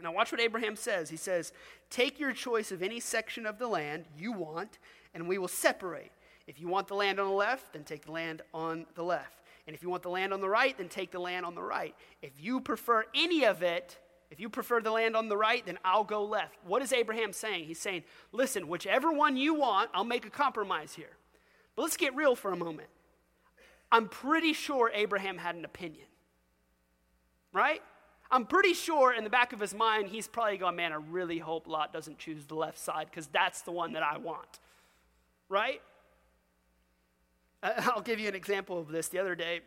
Now, 0.00 0.12
watch 0.12 0.30
what 0.30 0.40
Abraham 0.40 0.76
says. 0.76 1.10
He 1.10 1.16
says, 1.16 1.52
Take 1.90 2.20
your 2.20 2.32
choice 2.32 2.70
of 2.70 2.82
any 2.82 3.00
section 3.00 3.46
of 3.46 3.58
the 3.58 3.66
land 3.66 4.04
you 4.16 4.32
want, 4.32 4.78
and 5.12 5.26
we 5.26 5.38
will 5.38 5.48
separate. 5.48 6.12
If 6.46 6.60
you 6.60 6.68
want 6.68 6.88
the 6.88 6.94
land 6.94 7.18
on 7.18 7.26
the 7.26 7.34
left, 7.34 7.72
then 7.72 7.84
take 7.84 8.06
the 8.06 8.12
land 8.12 8.42
on 8.54 8.86
the 8.94 9.02
left. 9.02 9.42
And 9.68 9.74
if 9.74 9.82
you 9.82 9.90
want 9.90 10.02
the 10.02 10.08
land 10.08 10.32
on 10.32 10.40
the 10.40 10.48
right, 10.48 10.74
then 10.78 10.88
take 10.88 11.10
the 11.10 11.18
land 11.18 11.44
on 11.44 11.54
the 11.54 11.62
right. 11.62 11.94
If 12.22 12.32
you 12.40 12.58
prefer 12.58 13.04
any 13.14 13.44
of 13.44 13.62
it, 13.62 13.98
if 14.30 14.40
you 14.40 14.48
prefer 14.48 14.80
the 14.80 14.90
land 14.90 15.14
on 15.14 15.28
the 15.28 15.36
right, 15.36 15.64
then 15.66 15.78
I'll 15.84 16.04
go 16.04 16.24
left. 16.24 16.56
What 16.64 16.80
is 16.80 16.90
Abraham 16.90 17.34
saying? 17.34 17.66
He's 17.66 17.78
saying, 17.78 18.04
listen, 18.32 18.66
whichever 18.68 19.12
one 19.12 19.36
you 19.36 19.52
want, 19.52 19.90
I'll 19.92 20.04
make 20.04 20.24
a 20.24 20.30
compromise 20.30 20.94
here. 20.94 21.10
But 21.76 21.82
let's 21.82 21.98
get 21.98 22.16
real 22.16 22.34
for 22.34 22.50
a 22.50 22.56
moment. 22.56 22.88
I'm 23.92 24.08
pretty 24.08 24.54
sure 24.54 24.90
Abraham 24.94 25.36
had 25.36 25.54
an 25.54 25.66
opinion, 25.66 26.06
right? 27.52 27.82
I'm 28.30 28.46
pretty 28.46 28.72
sure 28.72 29.12
in 29.12 29.22
the 29.22 29.28
back 29.28 29.52
of 29.52 29.60
his 29.60 29.74
mind, 29.74 30.08
he's 30.08 30.28
probably 30.28 30.56
going, 30.56 30.76
man, 30.76 30.94
I 30.94 30.96
really 31.10 31.38
hope 31.38 31.68
Lot 31.68 31.92
doesn't 31.92 32.16
choose 32.16 32.46
the 32.46 32.54
left 32.54 32.78
side 32.78 33.08
because 33.10 33.26
that's 33.26 33.60
the 33.60 33.72
one 33.72 33.92
that 33.92 34.02
I 34.02 34.16
want, 34.16 34.60
right? 35.50 35.82
I'll 37.62 38.02
give 38.02 38.20
you 38.20 38.28
an 38.28 38.34
example 38.34 38.78
of 38.78 38.88
this. 38.88 39.08
The 39.08 39.18
other 39.18 39.34
day, 39.34 39.60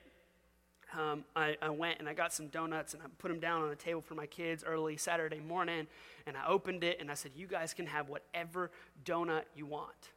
um, 0.98 1.24
I, 1.36 1.56
I, 1.62 1.70
went 1.70 2.00
and 2.00 2.08
I 2.08 2.14
got 2.14 2.34
some 2.34 2.48
donuts 2.48 2.94
and 2.94 3.02
I 3.02 3.06
put 3.18 3.30
them 3.30 3.40
down 3.40 3.62
on 3.62 3.70
a 3.70 3.76
table 3.76 4.02
for 4.02 4.16
my 4.16 4.26
kids 4.26 4.64
early 4.66 4.98
Saturday 4.98 5.40
morning. 5.40 5.88
And 6.28 6.36
I 6.38 6.48
opened 6.48 6.84
it 6.84 7.00
and 7.00 7.10
I 7.10 7.14
said, 7.14 7.32
You 7.36 7.48
guys 7.48 7.74
can 7.74 7.86
have 7.88 8.10
whatever 8.10 8.72
donut 9.06 9.44
you 9.56 9.66
want. 9.66 10.12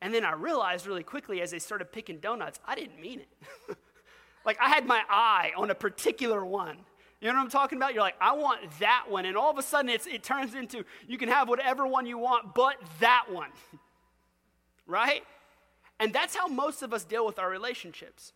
And 0.00 0.12
then 0.12 0.24
I 0.24 0.32
realized 0.32 0.86
really 0.86 1.04
quickly 1.04 1.40
as 1.42 1.52
they 1.52 1.58
started 1.58 1.92
picking 1.92 2.18
donuts, 2.18 2.58
I 2.66 2.74
didn't 2.74 3.00
mean 3.00 3.20
it. 3.20 3.76
like 4.44 4.58
I 4.60 4.68
had 4.68 4.86
my 4.86 5.02
eye 5.08 5.52
on 5.56 5.70
a 5.70 5.74
particular 5.74 6.44
one. 6.44 6.78
You 7.20 7.28
know 7.28 7.34
what 7.34 7.44
I'm 7.44 7.50
talking 7.50 7.78
about? 7.78 7.94
You're 7.94 8.02
like, 8.02 8.16
I 8.20 8.32
want 8.32 8.60
that 8.80 9.04
one. 9.08 9.26
And 9.26 9.36
all 9.36 9.50
of 9.50 9.58
a 9.58 9.62
sudden 9.62 9.90
it 9.90 10.22
turns 10.22 10.54
into 10.54 10.84
you 11.06 11.18
can 11.18 11.28
have 11.28 11.48
whatever 11.48 11.86
one 11.86 12.04
you 12.04 12.18
want, 12.18 12.52
but 12.54 12.76
that 12.98 13.26
one. 13.30 13.50
right? 14.86 15.22
And 16.02 16.12
that's 16.12 16.34
how 16.34 16.48
most 16.48 16.82
of 16.82 16.92
us 16.92 17.04
deal 17.04 17.24
with 17.24 17.38
our 17.38 17.48
relationships. 17.48 18.32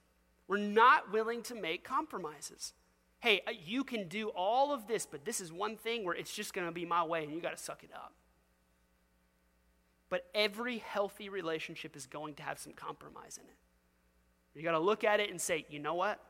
We're 0.46 0.58
not 0.58 1.12
willing 1.12 1.42
to 1.42 1.54
make 1.56 1.82
compromises. 1.82 2.74
Hey, 3.18 3.42
uh, 3.44 3.50
you 3.66 3.82
can 3.82 4.06
do 4.06 4.28
all 4.28 4.72
of 4.72 4.86
this, 4.86 5.04
but 5.04 5.24
this 5.24 5.40
is 5.40 5.52
one 5.52 5.76
thing 5.76 6.04
where 6.04 6.14
it's 6.14 6.32
just 6.32 6.54
going 6.54 6.68
to 6.68 6.72
be 6.72 6.84
my 6.84 7.02
way 7.02 7.24
and 7.24 7.32
you 7.32 7.40
got 7.40 7.56
to 7.56 7.60
suck 7.60 7.82
it 7.82 7.90
up. 7.92 8.12
But 10.08 10.26
every 10.32 10.78
healthy 10.78 11.28
relationship 11.28 11.96
is 11.96 12.06
going 12.06 12.34
to 12.34 12.44
have 12.44 12.60
some 12.60 12.72
compromise 12.72 13.36
in 13.36 13.48
it. 13.48 13.56
You 14.54 14.62
got 14.62 14.78
to 14.78 14.78
look 14.78 15.02
at 15.02 15.18
it 15.18 15.30
and 15.30 15.40
say, 15.40 15.66
you 15.68 15.80
know 15.80 15.94
what? 15.94 16.20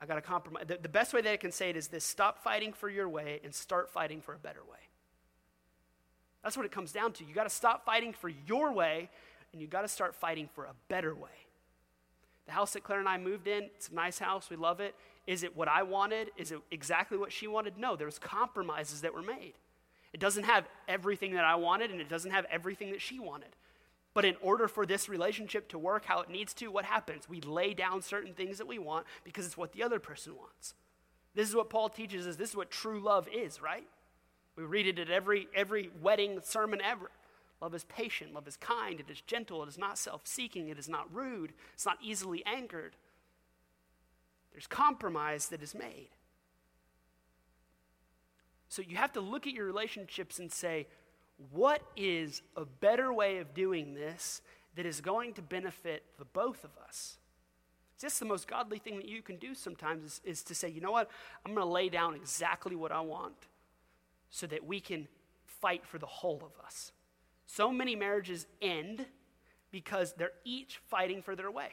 I 0.00 0.06
got 0.06 0.16
to 0.16 0.20
compromise. 0.20 0.64
The, 0.66 0.78
the 0.82 0.88
best 0.88 1.14
way 1.14 1.20
that 1.20 1.32
I 1.32 1.36
can 1.36 1.52
say 1.52 1.70
it 1.70 1.76
is 1.76 1.86
this 1.86 2.04
stop 2.04 2.42
fighting 2.42 2.72
for 2.72 2.90
your 2.90 3.08
way 3.08 3.40
and 3.44 3.54
start 3.54 3.88
fighting 3.88 4.20
for 4.20 4.34
a 4.34 4.38
better 4.38 4.64
way. 4.68 4.78
That's 6.42 6.56
what 6.56 6.66
it 6.66 6.72
comes 6.72 6.90
down 6.90 7.12
to. 7.12 7.24
You 7.24 7.34
got 7.34 7.44
to 7.44 7.50
stop 7.50 7.84
fighting 7.84 8.12
for 8.12 8.28
your 8.28 8.72
way 8.72 9.10
and 9.52 9.60
you 9.60 9.68
got 9.68 9.82
to 9.82 9.88
start 9.88 10.14
fighting 10.14 10.48
for 10.54 10.64
a 10.64 10.74
better 10.88 11.14
way. 11.14 11.30
The 12.46 12.52
house 12.52 12.72
that 12.72 12.82
Claire 12.82 13.00
and 13.00 13.08
I 13.08 13.18
moved 13.18 13.46
in, 13.46 13.64
it's 13.76 13.88
a 13.88 13.94
nice 13.94 14.18
house, 14.18 14.48
we 14.50 14.56
love 14.56 14.80
it. 14.80 14.94
Is 15.26 15.42
it 15.42 15.54
what 15.54 15.68
I 15.68 15.82
wanted? 15.82 16.30
Is 16.38 16.52
it 16.52 16.60
exactly 16.70 17.18
what 17.18 17.32
she 17.32 17.46
wanted? 17.46 17.76
No, 17.76 17.96
there's 17.96 18.18
compromises 18.18 19.02
that 19.02 19.12
were 19.12 19.22
made. 19.22 19.52
It 20.14 20.20
doesn't 20.20 20.44
have 20.44 20.66
everything 20.88 21.34
that 21.34 21.44
I 21.44 21.56
wanted, 21.56 21.90
and 21.90 22.00
it 22.00 22.08
doesn't 22.08 22.30
have 22.30 22.46
everything 22.50 22.90
that 22.92 23.02
she 23.02 23.20
wanted. 23.20 23.50
But 24.14 24.24
in 24.24 24.36
order 24.40 24.66
for 24.66 24.86
this 24.86 25.08
relationship 25.08 25.68
to 25.68 25.78
work 25.78 26.06
how 26.06 26.20
it 26.20 26.30
needs 26.30 26.54
to, 26.54 26.68
what 26.68 26.86
happens? 26.86 27.28
We 27.28 27.42
lay 27.42 27.74
down 27.74 28.00
certain 28.00 28.32
things 28.32 28.58
that 28.58 28.66
we 28.66 28.78
want 28.78 29.06
because 29.22 29.44
it's 29.44 29.56
what 29.56 29.72
the 29.72 29.82
other 29.82 30.00
person 30.00 30.34
wants. 30.34 30.74
This 31.34 31.48
is 31.48 31.54
what 31.54 31.70
Paul 31.70 31.90
teaches 31.90 32.26
us. 32.26 32.36
This 32.36 32.50
is 32.50 32.56
what 32.56 32.70
true 32.70 33.00
love 33.00 33.28
is, 33.28 33.60
right? 33.60 33.86
We 34.56 34.64
read 34.64 34.86
it 34.86 34.98
at 34.98 35.10
every, 35.10 35.46
every 35.54 35.90
wedding 36.00 36.40
sermon 36.42 36.80
ever. 36.82 37.10
Love 37.60 37.74
is 37.74 37.84
patient, 37.84 38.32
love 38.32 38.46
is 38.46 38.56
kind, 38.56 39.00
it 39.00 39.10
is 39.10 39.20
gentle, 39.22 39.62
it 39.64 39.68
is 39.68 39.78
not 39.78 39.98
self 39.98 40.22
seeking, 40.24 40.68
it 40.68 40.78
is 40.78 40.88
not 40.88 41.12
rude, 41.12 41.52
it's 41.74 41.86
not 41.86 41.98
easily 42.02 42.44
angered. 42.46 42.94
There's 44.52 44.66
compromise 44.66 45.48
that 45.48 45.62
is 45.62 45.74
made. 45.74 46.08
So 48.68 48.82
you 48.82 48.96
have 48.96 49.12
to 49.12 49.20
look 49.20 49.46
at 49.46 49.52
your 49.52 49.66
relationships 49.66 50.38
and 50.38 50.52
say, 50.52 50.86
what 51.52 51.82
is 51.96 52.42
a 52.56 52.64
better 52.64 53.12
way 53.12 53.38
of 53.38 53.54
doing 53.54 53.94
this 53.94 54.42
that 54.76 54.86
is 54.86 55.00
going 55.00 55.34
to 55.34 55.42
benefit 55.42 56.04
the 56.18 56.24
both 56.24 56.64
of 56.64 56.70
us? 56.86 57.18
Just 58.00 58.20
the 58.20 58.26
most 58.26 58.46
godly 58.46 58.78
thing 58.78 58.96
that 58.96 59.08
you 59.08 59.22
can 59.22 59.36
do 59.36 59.54
sometimes 59.54 60.04
is, 60.04 60.20
is 60.24 60.42
to 60.44 60.54
say, 60.54 60.68
you 60.68 60.80
know 60.80 60.92
what? 60.92 61.10
I'm 61.44 61.54
going 61.54 61.66
to 61.66 61.72
lay 61.72 61.88
down 61.88 62.14
exactly 62.14 62.76
what 62.76 62.92
I 62.92 63.00
want 63.00 63.34
so 64.30 64.46
that 64.46 64.64
we 64.64 64.80
can 64.80 65.08
fight 65.46 65.84
for 65.84 65.98
the 65.98 66.06
whole 66.06 66.42
of 66.44 66.64
us. 66.64 66.92
So 67.48 67.72
many 67.72 67.96
marriages 67.96 68.46
end 68.62 69.06
because 69.70 70.12
they're 70.12 70.32
each 70.44 70.80
fighting 70.88 71.22
for 71.22 71.34
their 71.34 71.50
way. 71.50 71.70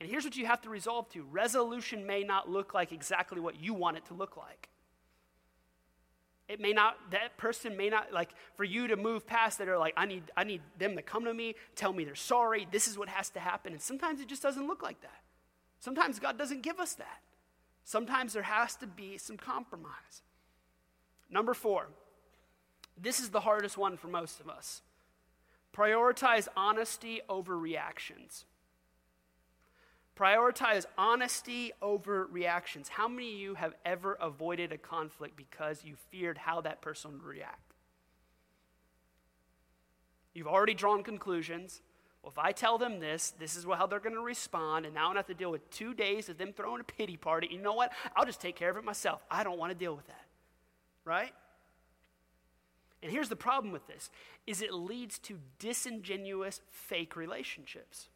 And 0.00 0.08
here's 0.10 0.24
what 0.24 0.36
you 0.36 0.46
have 0.46 0.60
to 0.62 0.70
resolve 0.70 1.08
to 1.10 1.22
resolution 1.30 2.06
may 2.06 2.24
not 2.24 2.50
look 2.50 2.74
like 2.74 2.92
exactly 2.92 3.40
what 3.40 3.60
you 3.60 3.74
want 3.74 3.98
it 3.98 4.06
to 4.06 4.14
look 4.14 4.36
like. 4.36 4.68
It 6.48 6.60
may 6.60 6.72
not, 6.72 6.96
that 7.10 7.36
person 7.36 7.76
may 7.76 7.88
not, 7.88 8.12
like, 8.12 8.30
for 8.56 8.64
you 8.64 8.86
to 8.88 8.96
move 8.96 9.26
past 9.26 9.58
that 9.58 9.68
are 9.68 9.78
like, 9.78 9.94
I 9.96 10.06
need, 10.06 10.22
I 10.36 10.44
need 10.44 10.60
them 10.78 10.96
to 10.96 11.02
come 11.02 11.24
to 11.24 11.34
me, 11.34 11.56
tell 11.74 11.92
me 11.92 12.04
they're 12.04 12.14
sorry, 12.14 12.66
this 12.70 12.86
is 12.86 12.96
what 12.96 13.08
has 13.08 13.30
to 13.30 13.40
happen. 13.40 13.72
And 13.72 13.82
sometimes 13.82 14.20
it 14.20 14.28
just 14.28 14.42
doesn't 14.42 14.66
look 14.66 14.82
like 14.82 15.00
that. 15.02 15.22
Sometimes 15.80 16.18
God 16.18 16.38
doesn't 16.38 16.62
give 16.62 16.78
us 16.78 16.94
that. 16.94 17.20
Sometimes 17.84 18.32
there 18.32 18.42
has 18.42 18.76
to 18.76 18.86
be 18.86 19.18
some 19.18 19.36
compromise. 19.36 20.22
Number 21.30 21.52
four, 21.52 21.88
this 23.00 23.20
is 23.20 23.30
the 23.30 23.40
hardest 23.40 23.76
one 23.76 23.96
for 23.96 24.08
most 24.08 24.40
of 24.40 24.48
us. 24.48 24.82
Prioritize 25.76 26.48
honesty 26.56 27.20
over 27.28 27.58
reactions. 27.58 28.46
Prioritize 30.18 30.86
honesty 30.96 31.72
over 31.82 32.26
reactions. 32.32 32.88
How 32.88 33.06
many 33.06 33.34
of 33.34 33.38
you 33.38 33.54
have 33.54 33.74
ever 33.84 34.14
avoided 34.14 34.72
a 34.72 34.78
conflict 34.78 35.36
because 35.36 35.84
you 35.84 35.96
feared 36.10 36.38
how 36.38 36.62
that 36.62 36.80
person 36.80 37.12
would 37.12 37.22
react? 37.22 37.74
You've 40.32 40.46
already 40.46 40.72
drawn 40.72 41.02
conclusions. 41.02 41.82
Well, 42.22 42.32
if 42.32 42.38
I 42.38 42.52
tell 42.52 42.78
them 42.78 42.98
this, 42.98 43.34
this 43.38 43.56
is 43.56 43.64
how 43.64 43.86
they're 43.86 44.00
going 44.00 44.14
to 44.14 44.20
respond, 44.22 44.86
and 44.86 44.94
now 44.94 45.12
I 45.12 45.16
have 45.16 45.26
to 45.26 45.34
deal 45.34 45.50
with 45.50 45.68
two 45.70 45.92
days 45.92 46.30
of 46.30 46.38
them 46.38 46.52
throwing 46.54 46.80
a 46.80 46.84
pity 46.84 47.18
party. 47.18 47.48
You 47.50 47.58
know 47.58 47.74
what? 47.74 47.92
I'll 48.14 48.24
just 48.24 48.40
take 48.40 48.56
care 48.56 48.70
of 48.70 48.78
it 48.78 48.84
myself. 48.84 49.20
I 49.30 49.44
don't 49.44 49.58
want 49.58 49.72
to 49.72 49.78
deal 49.78 49.94
with 49.94 50.06
that. 50.06 50.24
Right? 51.04 51.32
And 53.02 53.12
here's 53.12 53.28
the 53.28 53.36
problem 53.36 53.72
with 53.72 53.86
this 53.86 54.10
is 54.46 54.62
it 54.62 54.72
leads 54.72 55.18
to 55.20 55.38
disingenuous 55.58 56.60
fake 56.70 57.16
relationships. 57.16 58.08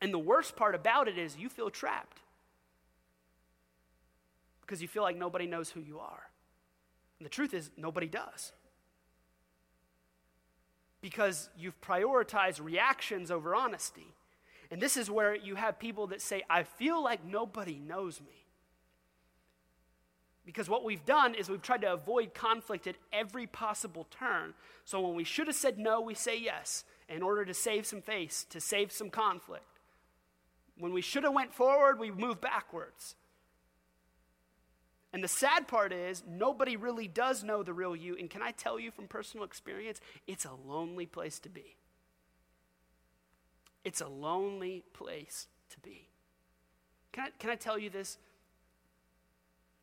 And 0.00 0.14
the 0.14 0.18
worst 0.18 0.56
part 0.56 0.74
about 0.74 1.08
it 1.08 1.18
is 1.18 1.36
you 1.36 1.48
feel 1.48 1.70
trapped 1.70 2.18
because 4.62 4.80
you 4.80 4.88
feel 4.88 5.02
like 5.02 5.16
nobody 5.16 5.46
knows 5.46 5.70
who 5.70 5.80
you 5.80 5.98
are. 5.98 6.30
And 7.18 7.26
the 7.26 7.30
truth 7.30 7.52
is, 7.52 7.70
nobody 7.76 8.06
does. 8.06 8.52
Because 11.02 11.50
you've 11.58 11.78
prioritized 11.80 12.62
reactions 12.62 13.30
over 13.30 13.54
honesty. 13.54 14.14
And 14.70 14.80
this 14.80 14.96
is 14.96 15.10
where 15.10 15.34
you 15.34 15.56
have 15.56 15.78
people 15.78 16.06
that 16.08 16.22
say, 16.22 16.44
I 16.48 16.62
feel 16.62 17.02
like 17.02 17.24
nobody 17.24 17.78
knows 17.78 18.20
me. 18.20 18.46
Because 20.46 20.68
what 20.68 20.84
we've 20.84 21.04
done 21.04 21.34
is 21.34 21.48
we've 21.48 21.62
tried 21.62 21.82
to 21.82 21.92
avoid 21.92 22.34
conflict 22.34 22.86
at 22.86 22.96
every 23.12 23.46
possible 23.46 24.06
turn. 24.10 24.54
So 24.84 25.00
when 25.00 25.14
we 25.14 25.24
should 25.24 25.46
have 25.46 25.56
said 25.56 25.78
no, 25.78 26.00
we 26.00 26.14
say 26.14 26.38
yes 26.38 26.84
in 27.08 27.22
order 27.22 27.44
to 27.44 27.54
save 27.54 27.86
some 27.86 28.00
face, 28.00 28.44
to 28.50 28.60
save 28.60 28.90
some 28.90 29.10
conflict. 29.10 29.64
When 30.78 30.92
we 30.92 31.02
should 31.02 31.24
have 31.24 31.34
went 31.34 31.54
forward, 31.54 31.98
we 31.98 32.10
move 32.10 32.40
backwards. 32.40 33.14
And 35.12 35.22
the 35.22 35.28
sad 35.28 35.66
part 35.66 35.92
is, 35.92 36.22
nobody 36.26 36.76
really 36.76 37.08
does 37.08 37.42
know 37.42 37.62
the 37.62 37.72
real 37.72 37.96
you. 37.96 38.16
And 38.16 38.30
can 38.30 38.42
I 38.42 38.52
tell 38.52 38.78
you 38.78 38.90
from 38.90 39.08
personal 39.08 39.44
experience, 39.44 40.00
it's 40.26 40.44
a 40.44 40.52
lonely 40.66 41.06
place 41.06 41.38
to 41.40 41.48
be. 41.48 41.76
It's 43.84 44.00
a 44.00 44.08
lonely 44.08 44.84
place 44.92 45.48
to 45.70 45.80
be. 45.80 46.08
Can 47.12 47.24
I, 47.24 47.28
can 47.38 47.50
I 47.50 47.56
tell 47.56 47.78
you 47.78 47.90
this? 47.90 48.18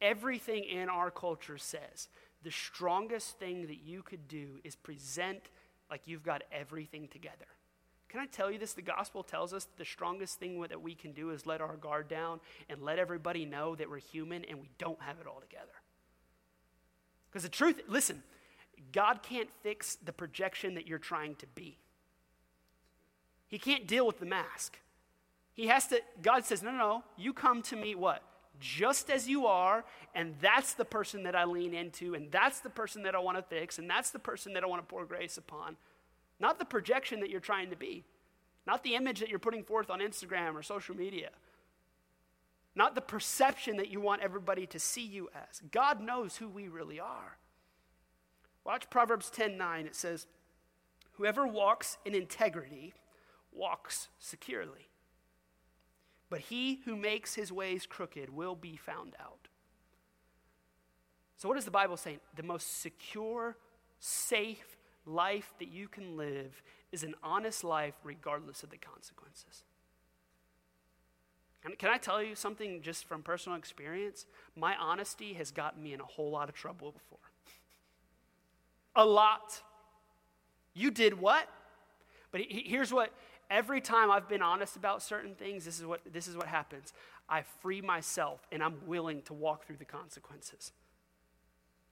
Everything 0.01 0.63
in 0.63 0.89
our 0.89 1.09
culture 1.09 1.57
says 1.57 2.07
the 2.43 2.51
strongest 2.51 3.39
thing 3.39 3.67
that 3.67 3.81
you 3.83 4.03
could 4.03 4.27
do 4.27 4.59
is 4.63 4.75
present 4.75 5.49
like 5.89 6.01
you've 6.05 6.23
got 6.23 6.43
everything 6.51 7.07
together. 7.07 7.45
Can 8.09 8.21
I 8.21 8.25
tell 8.25 8.49
you 8.49 8.57
this? 8.57 8.73
The 8.73 8.81
gospel 8.81 9.21
tells 9.21 9.53
us 9.53 9.67
the 9.77 9.83
strongest 9.83 10.39
thing 10.39 10.61
that 10.61 10.81
we 10.81 10.95
can 10.95 11.11
do 11.11 11.31
is 11.31 11.45
let 11.45 11.59
our 11.59 11.75
guard 11.75 12.07
down 12.07 12.39
and 12.69 12.81
let 12.81 12.99
everybody 12.99 13.43
know 13.45 13.75
that 13.75 13.89
we're 13.89 13.97
human 13.97 14.45
and 14.45 14.59
we 14.61 14.69
don't 14.77 15.01
have 15.01 15.17
it 15.19 15.27
all 15.27 15.41
together. 15.41 15.65
Because 17.29 17.43
the 17.43 17.49
truth, 17.49 17.81
listen, 17.87 18.23
God 18.93 19.23
can't 19.23 19.49
fix 19.61 19.95
the 19.95 20.13
projection 20.13 20.75
that 20.75 20.87
you're 20.87 20.99
trying 20.99 21.35
to 21.35 21.47
be. 21.47 21.77
He 23.47 23.57
can't 23.57 23.87
deal 23.87 24.07
with 24.07 24.19
the 24.19 24.25
mask. 24.25 24.77
He 25.53 25.67
has 25.67 25.87
to, 25.87 26.01
God 26.21 26.45
says, 26.45 26.63
no, 26.63 26.71
no, 26.71 26.77
no, 26.77 27.03
you 27.17 27.33
come 27.33 27.61
to 27.63 27.75
me 27.75 27.95
what? 27.95 28.21
Just 28.59 29.09
as 29.09 29.27
you 29.27 29.45
are, 29.45 29.85
and 30.15 30.35
that's 30.41 30.73
the 30.73 30.85
person 30.85 31.23
that 31.23 31.35
I 31.35 31.45
lean 31.45 31.73
into, 31.73 32.15
and 32.15 32.31
that's 32.31 32.59
the 32.59 32.69
person 32.69 33.03
that 33.03 33.15
I 33.15 33.19
want 33.19 33.37
to 33.37 33.43
fix, 33.43 33.77
and 33.77 33.89
that's 33.89 34.09
the 34.09 34.19
person 34.19 34.53
that 34.53 34.63
I 34.63 34.67
want 34.67 34.81
to 34.81 34.87
pour 34.87 35.05
grace 35.05 35.37
upon. 35.37 35.77
Not 36.39 36.59
the 36.59 36.65
projection 36.65 37.19
that 37.19 37.29
you're 37.29 37.39
trying 37.39 37.69
to 37.69 37.75
be, 37.75 38.03
not 38.65 38.83
the 38.83 38.95
image 38.95 39.19
that 39.19 39.29
you're 39.29 39.39
putting 39.39 39.63
forth 39.63 39.89
on 39.89 39.99
Instagram 39.99 40.55
or 40.55 40.63
social 40.63 40.95
media, 40.95 41.29
not 42.75 42.95
the 42.95 43.01
perception 43.01 43.77
that 43.77 43.89
you 43.89 43.99
want 43.99 44.21
everybody 44.21 44.67
to 44.67 44.79
see 44.79 45.05
you 45.05 45.29
as. 45.49 45.61
God 45.71 46.01
knows 46.01 46.37
who 46.37 46.47
we 46.47 46.67
really 46.67 46.99
are. 46.99 47.37
Watch 48.63 48.89
Proverbs 48.89 49.29
10:9. 49.29 49.87
It 49.87 49.95
says, 49.95 50.27
"Whoever 51.13 51.47
walks 51.47 51.97
in 52.05 52.13
integrity 52.13 52.93
walks 53.51 54.09
securely, 54.19 54.89
but 56.29 56.39
he 56.41 56.81
who 56.85 56.95
makes 56.95 57.35
his 57.35 57.51
ways 57.51 57.85
crooked 57.85 58.29
will 58.29 58.55
be 58.55 58.77
found 58.77 59.15
out." 59.19 59.47
So 61.37 61.47
what 61.47 61.57
is 61.57 61.65
the 61.65 61.71
Bible 61.71 61.97
saying? 61.97 62.19
The 62.35 62.43
most 62.43 62.81
secure, 62.81 63.57
safe, 63.99 64.77
life 65.05 65.53
that 65.59 65.69
you 65.69 65.87
can 65.87 66.17
live 66.17 66.61
is 66.91 67.03
an 67.03 67.15
honest 67.23 67.63
life 67.63 67.95
regardless 68.03 68.63
of 68.63 68.69
the 68.69 68.77
consequences. 68.77 69.63
And 71.63 71.77
can 71.77 71.89
I 71.89 71.97
tell 71.97 72.23
you 72.23 72.35
something 72.35 72.81
just 72.81 73.05
from 73.05 73.23
personal 73.23 73.57
experience? 73.57 74.25
My 74.55 74.75
honesty 74.77 75.33
has 75.33 75.51
gotten 75.51 75.83
me 75.83 75.93
in 75.93 75.99
a 75.99 76.05
whole 76.05 76.31
lot 76.31 76.49
of 76.49 76.55
trouble 76.55 76.91
before. 76.91 77.19
a 78.95 79.05
lot. 79.05 79.61
You 80.73 80.89
did 80.89 81.19
what? 81.19 81.47
But 82.31 82.41
here's 82.49 82.91
what 82.91 83.13
every 83.49 83.81
time 83.81 84.11
I've 84.11 84.27
been 84.27 84.41
honest 84.41 84.75
about 84.75 85.01
certain 85.01 85.35
things, 85.35 85.65
this 85.65 85.79
is 85.79 85.85
what 85.85 86.01
this 86.11 86.27
is 86.27 86.35
what 86.35 86.47
happens. 86.47 86.93
I 87.29 87.43
free 87.61 87.81
myself 87.81 88.45
and 88.51 88.63
I'm 88.63 88.75
willing 88.85 89.21
to 89.23 89.33
walk 89.33 89.65
through 89.65 89.77
the 89.77 89.85
consequences. 89.85 90.71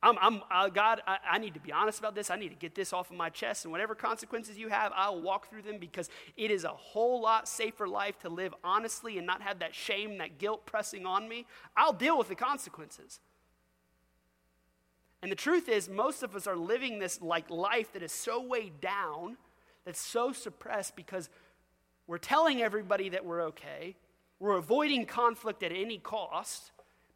I'm, 0.02 0.18
I'm 0.22 0.42
uh, 0.52 0.70
God, 0.70 1.02
I, 1.08 1.18
I 1.32 1.38
need 1.40 1.56
to 1.56 1.60
be 1.60 1.72
honest 1.72 2.00
about 2.00 2.14
this. 2.14 2.30
I 2.30 2.36
need 2.36 2.50
to 2.50 2.56
get 2.56 2.76
this 2.76 2.94
off 2.94 3.10
of 3.10 3.18
my 3.18 3.30
chest. 3.30 3.66
And 3.66 3.72
whatever 3.72 3.96
consequences 3.96 4.58
you 4.58 4.70
have, 4.70 4.92
I'll 4.96 5.20
walk 5.20 5.50
through 5.50 5.64
them 5.64 5.78
because 5.80 6.10
it 6.38 6.52
is 6.52 6.64
a 6.64 6.70
whole 6.70 7.22
lot 7.22 7.48
safer 7.48 7.88
life 7.88 8.20
to 8.20 8.30
live 8.30 8.54
honestly 8.64 9.18
and 9.18 9.26
not 9.26 9.42
have 9.42 9.60
that 9.60 9.74
shame, 9.74 10.20
that 10.20 10.38
guilt 10.38 10.66
pressing 10.66 11.06
on 11.06 11.28
me. 11.28 11.46
I'll 11.76 11.94
deal 11.94 12.18
with 12.18 12.28
the 12.30 12.36
consequences. 12.36 13.20
And 15.24 15.32
the 15.32 15.36
truth 15.36 15.68
is, 15.68 15.90
most 15.90 16.22
of 16.22 16.36
us 16.36 16.46
are 16.46 16.56
living 16.56 17.00
this 17.00 17.20
like 17.20 17.50
life 17.50 17.92
that 17.94 18.04
is 18.04 18.12
so 18.12 18.40
weighed 18.40 18.80
down, 18.80 19.38
that's 19.86 20.00
so 20.00 20.32
suppressed 20.32 20.96
because 20.96 21.30
we're 22.08 22.18
telling 22.18 22.62
everybody 22.62 23.10
that 23.10 23.26
we're 23.26 23.42
okay. 23.44 23.96
We're 24.40 24.58
avoiding 24.58 25.06
conflict 25.06 25.64
at 25.64 25.72
any 25.72 25.98
cost 25.98 26.72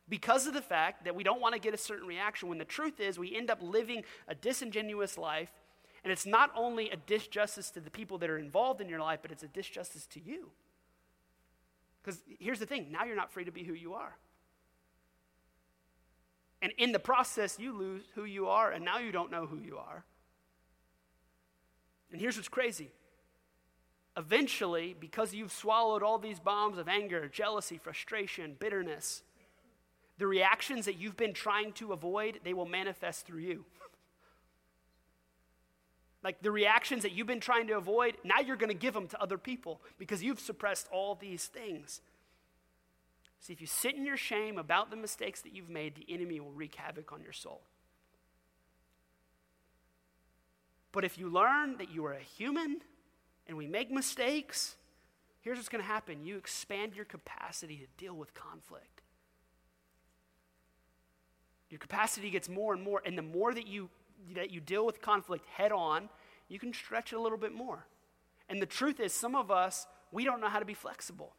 because 0.08 0.48
of 0.48 0.54
the 0.54 0.62
fact 0.62 1.06
that 1.06 1.16
we 1.16 1.24
don't 1.24 1.42
want 1.42 1.54
to 1.54 1.60
get 1.60 1.74
a 1.74 1.78
certain 1.78 2.08
reaction 2.08 2.50
when 2.50 2.58
the 2.58 2.66
truth 2.66 3.00
is 3.00 3.20
we 3.20 3.36
end 3.36 3.52
up 3.52 3.60
living 3.62 4.04
a 4.28 4.36
disingenuous 4.36 5.18
life 5.18 5.52
and 6.04 6.12
it's 6.12 6.26
not 6.26 6.52
only 6.56 6.90
a 6.90 6.98
disjustice 6.98 7.72
to 7.74 7.80
the 7.80 7.92
people 7.92 8.18
that 8.18 8.30
are 8.30 8.40
involved 8.40 8.82
in 8.82 8.90
your 8.90 9.00
life 9.00 9.20
but 9.22 9.32
it's 9.32 9.44
a 9.44 9.48
disjustice 9.48 10.08
to 10.10 10.20
you 10.20 10.50
Because 12.02 12.22
here's 12.40 12.60
the 12.60 12.66
thing 12.66 12.92
now 12.92 13.04
you're 13.06 13.16
not 13.16 13.32
free 13.32 13.46
to 13.46 13.52
be 13.52 13.64
who 13.64 13.74
you 13.74 13.94
are. 13.94 14.16
And 16.62 16.74
in 16.78 16.92
the 16.92 17.00
process, 17.00 17.58
you 17.58 17.72
lose 17.72 18.04
who 18.16 18.26
you 18.26 18.48
are, 18.48 18.72
and 18.72 18.84
now 18.84 19.00
you 19.00 19.12
don't 19.12 19.32
know 19.32 19.46
who 19.46 19.58
you 19.60 19.78
are. 19.78 20.04
And 22.12 22.20
here's 22.20 22.36
what's 22.36 22.50
crazy. 22.50 22.90
Eventually, 24.20 24.98
because 25.00 25.34
you've 25.34 25.54
swallowed 25.54 26.04
all 26.04 26.20
these 26.20 26.42
bombs 26.42 26.78
of 26.78 26.90
anger, 26.90 27.30
jealousy, 27.30 27.78
frustration, 27.78 28.58
bitterness, 28.60 29.24
the 30.18 30.28
reactions 30.28 30.84
that 30.86 31.00
you've 31.00 31.16
been 31.16 31.34
trying 31.34 31.72
to 31.74 31.94
avoid, 31.94 32.42
they 32.44 32.54
will 32.54 32.66
manifest 32.66 33.26
through 33.26 33.40
you. 33.40 33.64
Like 36.22 36.42
the 36.42 36.52
reactions 36.52 37.04
that 37.04 37.14
you've 37.14 37.28
been 37.28 37.40
trying 37.40 37.68
to 37.68 37.78
avoid, 37.78 38.18
now 38.26 38.42
you're 38.42 38.58
going 38.58 38.72
to 38.72 38.78
give 38.78 38.94
them 38.94 39.08
to 39.08 39.22
other 39.22 39.38
people 39.38 39.80
because 39.98 40.22
you've 40.22 40.42
suppressed 40.42 40.90
all 40.92 41.16
these 41.16 41.46
things. 41.46 42.02
See, 43.40 43.54
if 43.54 43.62
you 43.62 43.68
sit 43.68 43.96
in 43.96 44.06
your 44.06 44.18
shame 44.18 44.58
about 44.58 44.92
the 44.92 44.98
mistakes 44.98 45.40
that 45.44 45.56
you've 45.56 45.70
made, 45.70 45.96
the 45.96 46.14
enemy 46.14 46.42
will 46.42 46.52
wreak 46.52 46.76
havoc 46.76 47.14
on 47.14 47.24
your 47.24 47.32
soul. 47.32 47.62
But 50.92 51.06
if 51.06 51.18
you 51.18 51.30
learn 51.30 51.78
that 51.78 51.90
you 51.90 52.06
are 52.06 52.12
a 52.12 52.20
human 52.20 52.82
and 53.50 53.58
we 53.58 53.66
make 53.66 53.90
mistakes, 53.90 54.76
here's 55.42 55.58
what's 55.58 55.70
going 55.70 55.84
to 55.84 55.88
happen 55.88 56.24
you 56.24 56.38
expand 56.38 56.96
your 56.96 57.04
capacity 57.04 57.78
to 57.78 58.04
deal 58.04 58.14
with 58.14 58.34
conflict. 58.34 59.02
Your 61.70 61.80
capacity 61.80 62.30
gets 62.30 62.48
more 62.48 62.74
and 62.74 62.82
more, 62.82 63.02
and 63.06 63.18
the 63.18 63.24
more 63.24 63.54
that 63.54 63.68
you 63.68 63.90
that 64.36 64.52
you 64.52 64.62
deal 64.62 64.86
with 64.86 65.02
conflict 65.02 65.46
head 65.48 65.72
on, 65.72 66.10
you 66.48 66.60
can 66.60 66.74
stretch 66.74 67.12
it 67.12 67.16
a 67.16 67.20
little 67.20 67.38
bit 67.38 67.54
more. 67.54 67.86
And 68.48 68.62
the 68.62 68.66
truth 68.66 69.00
is, 69.00 69.14
some 69.14 69.36
of 69.36 69.50
us, 69.50 69.88
we 70.12 70.24
don't 70.24 70.42
know 70.42 70.50
how 70.50 70.60
to 70.60 70.66
be 70.66 70.74
flexible. 70.74 71.34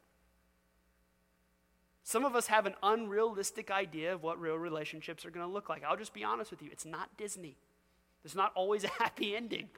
Some 2.03 2.25
of 2.25 2.35
us 2.35 2.47
have 2.47 2.67
an 2.67 2.75
unrealistic 2.83 3.71
idea 3.71 4.15
of 4.15 4.23
what 4.23 4.41
real 4.41 4.57
relationships 4.57 5.25
are 5.25 5.31
going 5.31 5.47
to 5.47 5.53
look 5.53 5.69
like. 5.69 5.85
I'll 5.85 5.97
just 5.97 6.15
be 6.15 6.25
honest 6.25 6.51
with 6.51 6.63
you 6.63 6.71
it's 6.73 6.87
not 6.87 7.17
Disney, 7.17 7.57
there's 8.25 8.35
not 8.35 8.53
always 8.57 8.83
a 8.83 8.89
happy 8.99 9.37
ending. 9.37 9.69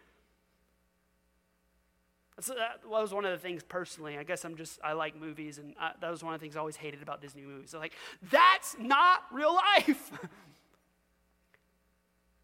So 2.40 2.54
uh, 2.54 2.56
that 2.56 2.88
was 2.88 3.12
one 3.12 3.24
of 3.24 3.32
the 3.32 3.38
things 3.38 3.62
personally. 3.62 4.16
I 4.16 4.22
guess 4.22 4.44
I'm 4.44 4.56
just, 4.56 4.80
I 4.82 4.94
like 4.94 5.14
movies, 5.14 5.58
and 5.58 5.74
I, 5.78 5.92
that 6.00 6.10
was 6.10 6.24
one 6.24 6.34
of 6.34 6.40
the 6.40 6.44
things 6.44 6.56
I 6.56 6.60
always 6.60 6.76
hated 6.76 7.02
about 7.02 7.20
Disney 7.20 7.42
movies. 7.42 7.74
Like, 7.74 7.92
that's 8.30 8.76
not 8.78 9.24
real 9.30 9.54
life. 9.54 10.10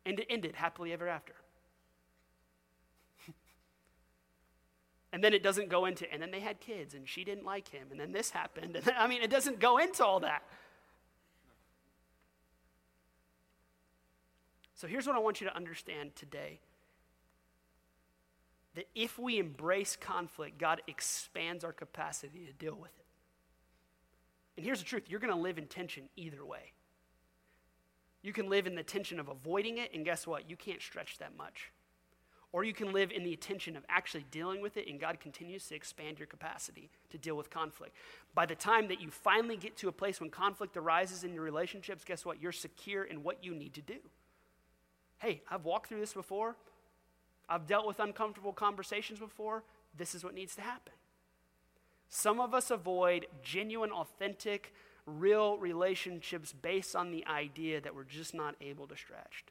and 0.07 0.21
it 0.21 0.27
ended 0.29 0.57
happily 0.57 0.93
ever 0.93 1.09
after. 1.09 1.35
and 5.13 5.25
then 5.25 5.33
it 5.33 5.43
doesn't 5.43 5.71
go 5.71 5.87
into, 5.87 6.11
and 6.13 6.21
then 6.21 6.31
they 6.31 6.41
had 6.41 6.61
kids, 6.61 6.93
and 6.93 7.09
she 7.09 7.25
didn't 7.25 7.47
like 7.47 7.69
him, 7.69 7.89
and 7.91 7.99
then 7.99 8.13
this 8.13 8.31
happened. 8.31 8.77
And 8.77 8.85
then, 8.85 8.95
I 8.99 9.07
mean, 9.07 9.23
it 9.23 9.31
doesn't 9.31 9.59
go 9.59 9.79
into 9.79 10.05
all 10.05 10.21
that. 10.21 10.43
So 14.75 14.87
here's 14.87 15.07
what 15.07 15.17
I 15.17 15.19
want 15.19 15.41
you 15.41 15.49
to 15.49 15.57
understand 15.57 16.15
today 16.15 16.61
that 18.75 18.89
if 18.95 19.19
we 19.19 19.39
embrace 19.39 19.97
conflict, 19.97 20.59
God 20.59 20.83
expands 20.87 21.65
our 21.65 21.73
capacity 21.73 22.47
to 22.47 22.53
deal 22.53 22.77
with 22.77 22.91
it. 22.99 23.05
And 24.57 24.65
here's 24.65 24.81
the 24.81 24.85
truth 24.85 25.05
you're 25.09 25.21
going 25.21 25.33
to 25.33 25.39
live 25.39 25.59
in 25.59 25.67
tension 25.67 26.09
either 26.17 26.45
way. 26.45 26.73
You 28.23 28.33
can 28.33 28.51
live 28.51 28.67
in 28.67 28.75
the 28.75 28.83
tension 28.83 29.21
of 29.21 29.29
avoiding 29.29 29.79
it, 29.79 29.95
and 29.95 30.05
guess 30.05 30.27
what? 30.27 30.51
You 30.51 30.57
can't 30.57 30.83
stretch 30.83 31.19
that 31.19 31.37
much. 31.37 31.71
Or 32.51 32.65
you 32.65 32.73
can 32.73 32.93
live 32.93 33.13
in 33.13 33.25
the 33.25 33.37
tension 33.37 33.77
of 33.77 33.85
actually 33.89 34.25
dealing 34.31 34.63
with 34.63 34.77
it, 34.77 34.89
and 34.89 34.99
God 34.99 35.21
continues 35.21 35.69
to 35.69 35.75
expand 35.75 36.19
your 36.19 36.27
capacity 36.27 36.91
to 37.11 37.19
deal 37.19 37.37
with 37.37 37.51
conflict. 37.51 37.95
By 38.35 38.47
the 38.47 38.55
time 38.55 38.89
that 38.89 39.01
you 39.01 39.11
finally 39.11 39.57
get 39.57 39.77
to 39.79 39.89
a 39.89 39.93
place 39.93 40.19
when 40.19 40.31
conflict 40.31 40.77
arises 40.77 41.25
in 41.25 41.35
your 41.35 41.45
relationships, 41.45 42.05
guess 42.05 42.25
what? 42.25 42.41
You're 42.41 42.53
secure 42.53 43.05
in 43.05 43.23
what 43.23 43.45
you 43.45 43.55
need 43.55 43.75
to 43.75 43.83
do. 43.83 43.99
Hey, 45.19 45.43
I've 45.51 45.65
walked 45.65 45.89
through 45.89 46.01
this 46.01 46.15
before. 46.15 46.57
I've 47.49 47.67
dealt 47.67 47.87
with 47.87 48.01
uncomfortable 48.01 48.53
conversations 48.53 49.19
before. 49.19 49.65
This 49.97 50.15
is 50.15 50.23
what 50.23 50.35
needs 50.35 50.55
to 50.57 50.63
happen. 50.63 50.93
Some 52.09 52.41
of 52.41 52.55
us 52.55 52.71
avoid 52.71 53.27
genuine, 53.43 53.91
authentic, 53.91 54.73
real 55.07 55.59
relationships 55.59 56.53
based 56.53 56.95
on 56.95 57.11
the 57.11 57.27
idea 57.27 57.81
that 57.81 57.95
we're 57.95 58.05
just 58.05 58.35
not 58.35 58.55
able 58.61 58.87
to 58.87 58.97
stretch. 58.97 59.45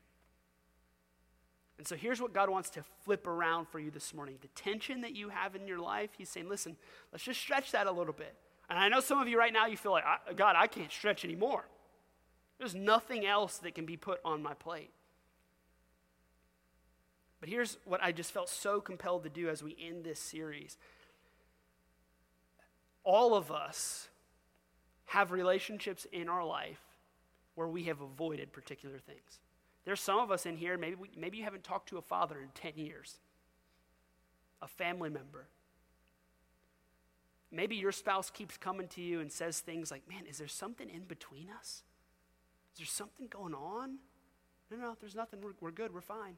And 1.78 1.88
so 1.88 1.96
here's 1.96 2.20
what 2.20 2.34
God 2.34 2.50
wants 2.50 2.70
to 2.72 2.84
flip 3.04 3.28
around 3.28 3.68
for 3.68 3.80
you 3.80 3.92
this 3.92 4.14
morning. 4.14 4.38
The 4.42 4.48
tension 4.50 5.02
that 5.02 5.16
you 5.16 5.30
have 5.30 5.56
in 5.56 5.68
your 5.68 5.80
life, 5.80 6.10
He's 6.18 6.30
saying, 6.30 6.50
listen, 6.50 6.76
let's 7.12 7.24
just 7.24 7.40
stretch 7.40 7.72
that 7.72 7.86
a 7.86 7.92
little 7.92 8.14
bit. 8.14 8.36
And 8.70 8.80
I 8.80 8.90
know 8.90 9.00
some 9.00 9.20
of 9.20 9.28
you 9.28 9.38
right 9.38 9.54
now, 9.54 9.68
you 9.68 9.78
feel 9.78 9.92
like, 9.92 10.04
God, 10.36 10.56
I 10.58 10.68
can't 10.68 10.92
stretch 10.92 11.24
anymore. 11.24 11.66
There's 12.58 12.76
nothing 12.76 13.26
else 13.26 13.60
that 13.60 13.76
can 13.76 13.86
be 13.86 13.96
put 13.96 14.20
on 14.26 14.42
my 14.42 14.56
plate. 14.56 14.90
But 17.40 17.50
here's 17.50 17.78
what 17.86 18.04
I 18.04 18.12
just 18.12 18.32
felt 18.32 18.50
so 18.50 18.82
compelled 18.82 19.24
to 19.24 19.30
do 19.30 19.50
as 19.50 19.62
we 19.62 19.76
end 19.80 20.04
this 20.04 20.20
series. 20.20 20.78
All 23.04 23.36
of 23.36 23.52
us 23.52 24.10
have 25.06 25.32
relationships 25.32 26.06
in 26.12 26.28
our 26.28 26.44
life 26.44 26.82
where 27.56 27.68
we 27.68 27.84
have 27.84 28.02
avoided 28.02 28.52
particular 28.52 29.00
things. 29.00 29.40
There's 29.86 30.02
some 30.02 30.20
of 30.20 30.32
us 30.32 30.46
in 30.46 30.58
here, 30.58 30.78
maybe, 30.78 30.96
we, 30.96 31.10
maybe 31.16 31.38
you 31.38 31.44
haven't 31.44 31.64
talked 31.64 31.90
to 31.90 31.98
a 31.98 32.02
father 32.02 32.40
in 32.42 32.50
10 32.54 32.74
years, 32.76 33.16
a 34.62 34.68
family 34.68 35.10
member. 35.10 35.48
Maybe 37.52 37.78
your 37.78 37.94
spouse 37.94 38.30
keeps 38.30 38.58
coming 38.58 38.88
to 38.90 39.02
you 39.02 39.22
and 39.22 39.32
says 39.32 39.60
things 39.60 39.90
like, 39.90 40.08
Man, 40.10 40.26
is 40.30 40.40
there 40.40 40.48
something 40.50 40.90
in 40.90 41.04
between 41.04 41.48
us? 41.58 41.84
Is 42.74 42.80
there 42.80 42.86
something 42.86 43.28
going 43.28 43.54
on? 43.54 44.00
No, 44.70 44.78
no, 44.78 44.98
there's 45.00 45.16
nothing. 45.16 45.40
We're, 45.42 45.54
we're 45.62 45.72
good. 45.72 45.94
We're 45.94 46.02
fine. 46.02 46.36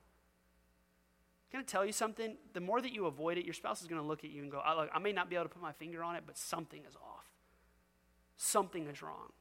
Can 1.51 1.59
I 1.59 1.63
tell 1.63 1.85
you 1.85 1.91
something? 1.91 2.37
The 2.53 2.59
more 2.59 2.81
that 2.81 2.91
you 2.91 3.07
avoid 3.07 3.37
it, 3.37 3.45
your 3.45 3.53
spouse 3.53 3.81
is 3.81 3.87
going 3.87 4.01
to 4.01 4.07
look 4.07 4.23
at 4.23 4.29
you 4.29 4.43
and 4.43 4.51
go, 4.51 4.59
I, 4.59 4.87
I 4.93 4.99
may 4.99 5.11
not 5.11 5.29
be 5.29 5.35
able 5.35 5.45
to 5.45 5.49
put 5.49 5.61
my 5.61 5.71
finger 5.71 6.03
on 6.03 6.15
it, 6.15 6.23
but 6.25 6.37
something 6.37 6.81
is 6.87 6.95
off. 6.95 7.25
Something 8.37 8.87
is 8.87 9.01
wrong. 9.01 9.31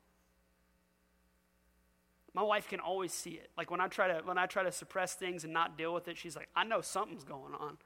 My 2.35 2.43
wife 2.43 2.69
can 2.69 2.81
always 2.81 3.13
see 3.13 3.33
it. 3.33 3.51
Like 3.57 3.71
when 3.71 3.81
I 3.81 3.89
try 3.89 4.09
to 4.09 4.21
when 4.25 4.39
I 4.39 4.47
try 4.47 4.63
to 4.63 4.73
suppress 4.73 5.15
things 5.15 5.45
and 5.45 5.53
not 5.53 5.77
deal 5.77 5.93
with 5.95 6.09
it, 6.09 6.17
she's 6.17 6.37
like, 6.37 6.49
"I 6.55 6.65
know 6.65 6.81
something's 6.81 7.25
going 7.25 7.55
on." 7.55 7.79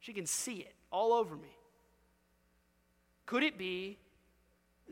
She 0.00 0.12
can 0.12 0.26
see 0.26 0.56
it 0.56 0.74
all 0.90 1.12
over 1.12 1.36
me. 1.36 1.56
Could 3.26 3.42
it 3.42 3.56
be 3.56 3.98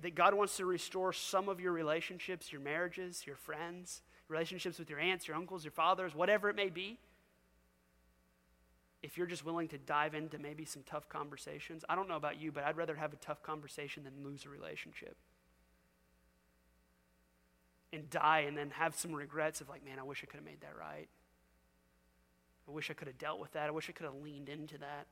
that 0.01 0.15
God 0.15 0.35
wants 0.35 0.57
to 0.59 0.67
restore 0.67 1.13
some 1.13 1.49
of 1.49 1.61
your 1.61 1.73
relationships, 1.73 2.53
your 2.53 2.61
marriages, 2.61 3.27
your 3.27 3.37
friends, 3.37 4.03
relationships 4.29 4.79
with 4.79 4.89
your 4.89 5.01
aunts, 5.01 5.27
your 5.27 5.37
uncles, 5.37 5.65
your 5.65 5.73
fathers, 5.73 6.15
whatever 6.15 6.49
it 6.49 6.57
may 6.57 6.69
be? 6.69 6.99
If 9.03 9.17
you're 9.17 9.27
just 9.27 9.45
willing 9.45 9.69
to 9.69 9.79
dive 9.79 10.15
into 10.15 10.39
maybe 10.39 10.65
some 10.65 10.83
tough 10.85 11.09
conversations, 11.09 11.85
I 11.89 11.95
don't 11.95 12.09
know 12.09 12.17
about 12.17 12.41
you, 12.41 12.51
but 12.51 12.65
I'd 12.65 12.77
rather 12.77 12.97
have 12.97 13.13
a 13.13 13.17
tough 13.17 13.43
conversation 13.43 14.03
than 14.05 14.25
lose 14.25 14.45
a 14.45 14.49
relationship 14.49 15.17
and 17.93 18.11
die 18.11 18.41
and 18.41 18.57
then 18.57 18.71
have 18.71 18.95
some 18.95 19.15
regrets 19.15 19.61
of 19.61 19.69
like, 19.69 19.85
man, 19.85 19.99
I 19.99 20.03
wish 20.03 20.23
I 20.23 20.27
could 20.27 20.37
have 20.37 20.45
made 20.45 20.61
that 20.61 20.75
right. 20.79 21.09
I 22.69 22.71
wish 22.71 22.91
I 22.91 22.95
could 22.95 23.09
have 23.09 23.19
dealt 23.19 23.41
with 23.41 23.53
that. 23.53 23.69
I 23.69 23.71
wish 23.71 23.89
I 23.89 23.93
could 23.93 24.05
have 24.05 24.15
leaned 24.23 24.49
into 24.49 24.77
that. 24.79 25.07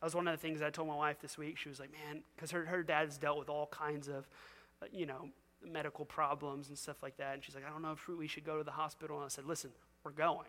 That 0.00 0.06
was 0.06 0.14
one 0.14 0.28
of 0.28 0.34
the 0.34 0.40
things 0.40 0.62
I 0.62 0.70
told 0.70 0.86
my 0.86 0.96
wife 0.96 1.20
this 1.20 1.36
week. 1.36 1.56
She 1.56 1.68
was 1.68 1.80
like, 1.80 1.90
man, 1.90 2.22
because 2.36 2.50
her, 2.52 2.66
her 2.66 2.82
dad's 2.82 3.18
dealt 3.18 3.38
with 3.38 3.48
all 3.48 3.66
kinds 3.66 4.06
of, 4.06 4.28
uh, 4.82 4.86
you 4.92 5.06
know, 5.06 5.30
medical 5.66 6.04
problems 6.04 6.68
and 6.68 6.78
stuff 6.78 7.02
like 7.02 7.16
that. 7.16 7.34
And 7.34 7.44
she's 7.44 7.54
like, 7.54 7.64
I 7.66 7.70
don't 7.70 7.82
know 7.82 7.92
if 7.92 8.06
we 8.06 8.26
should 8.28 8.44
go 8.44 8.58
to 8.58 8.64
the 8.64 8.70
hospital. 8.70 9.16
And 9.16 9.24
I 9.24 9.28
said, 9.28 9.46
listen, 9.46 9.70
we're 10.04 10.12
going. 10.12 10.46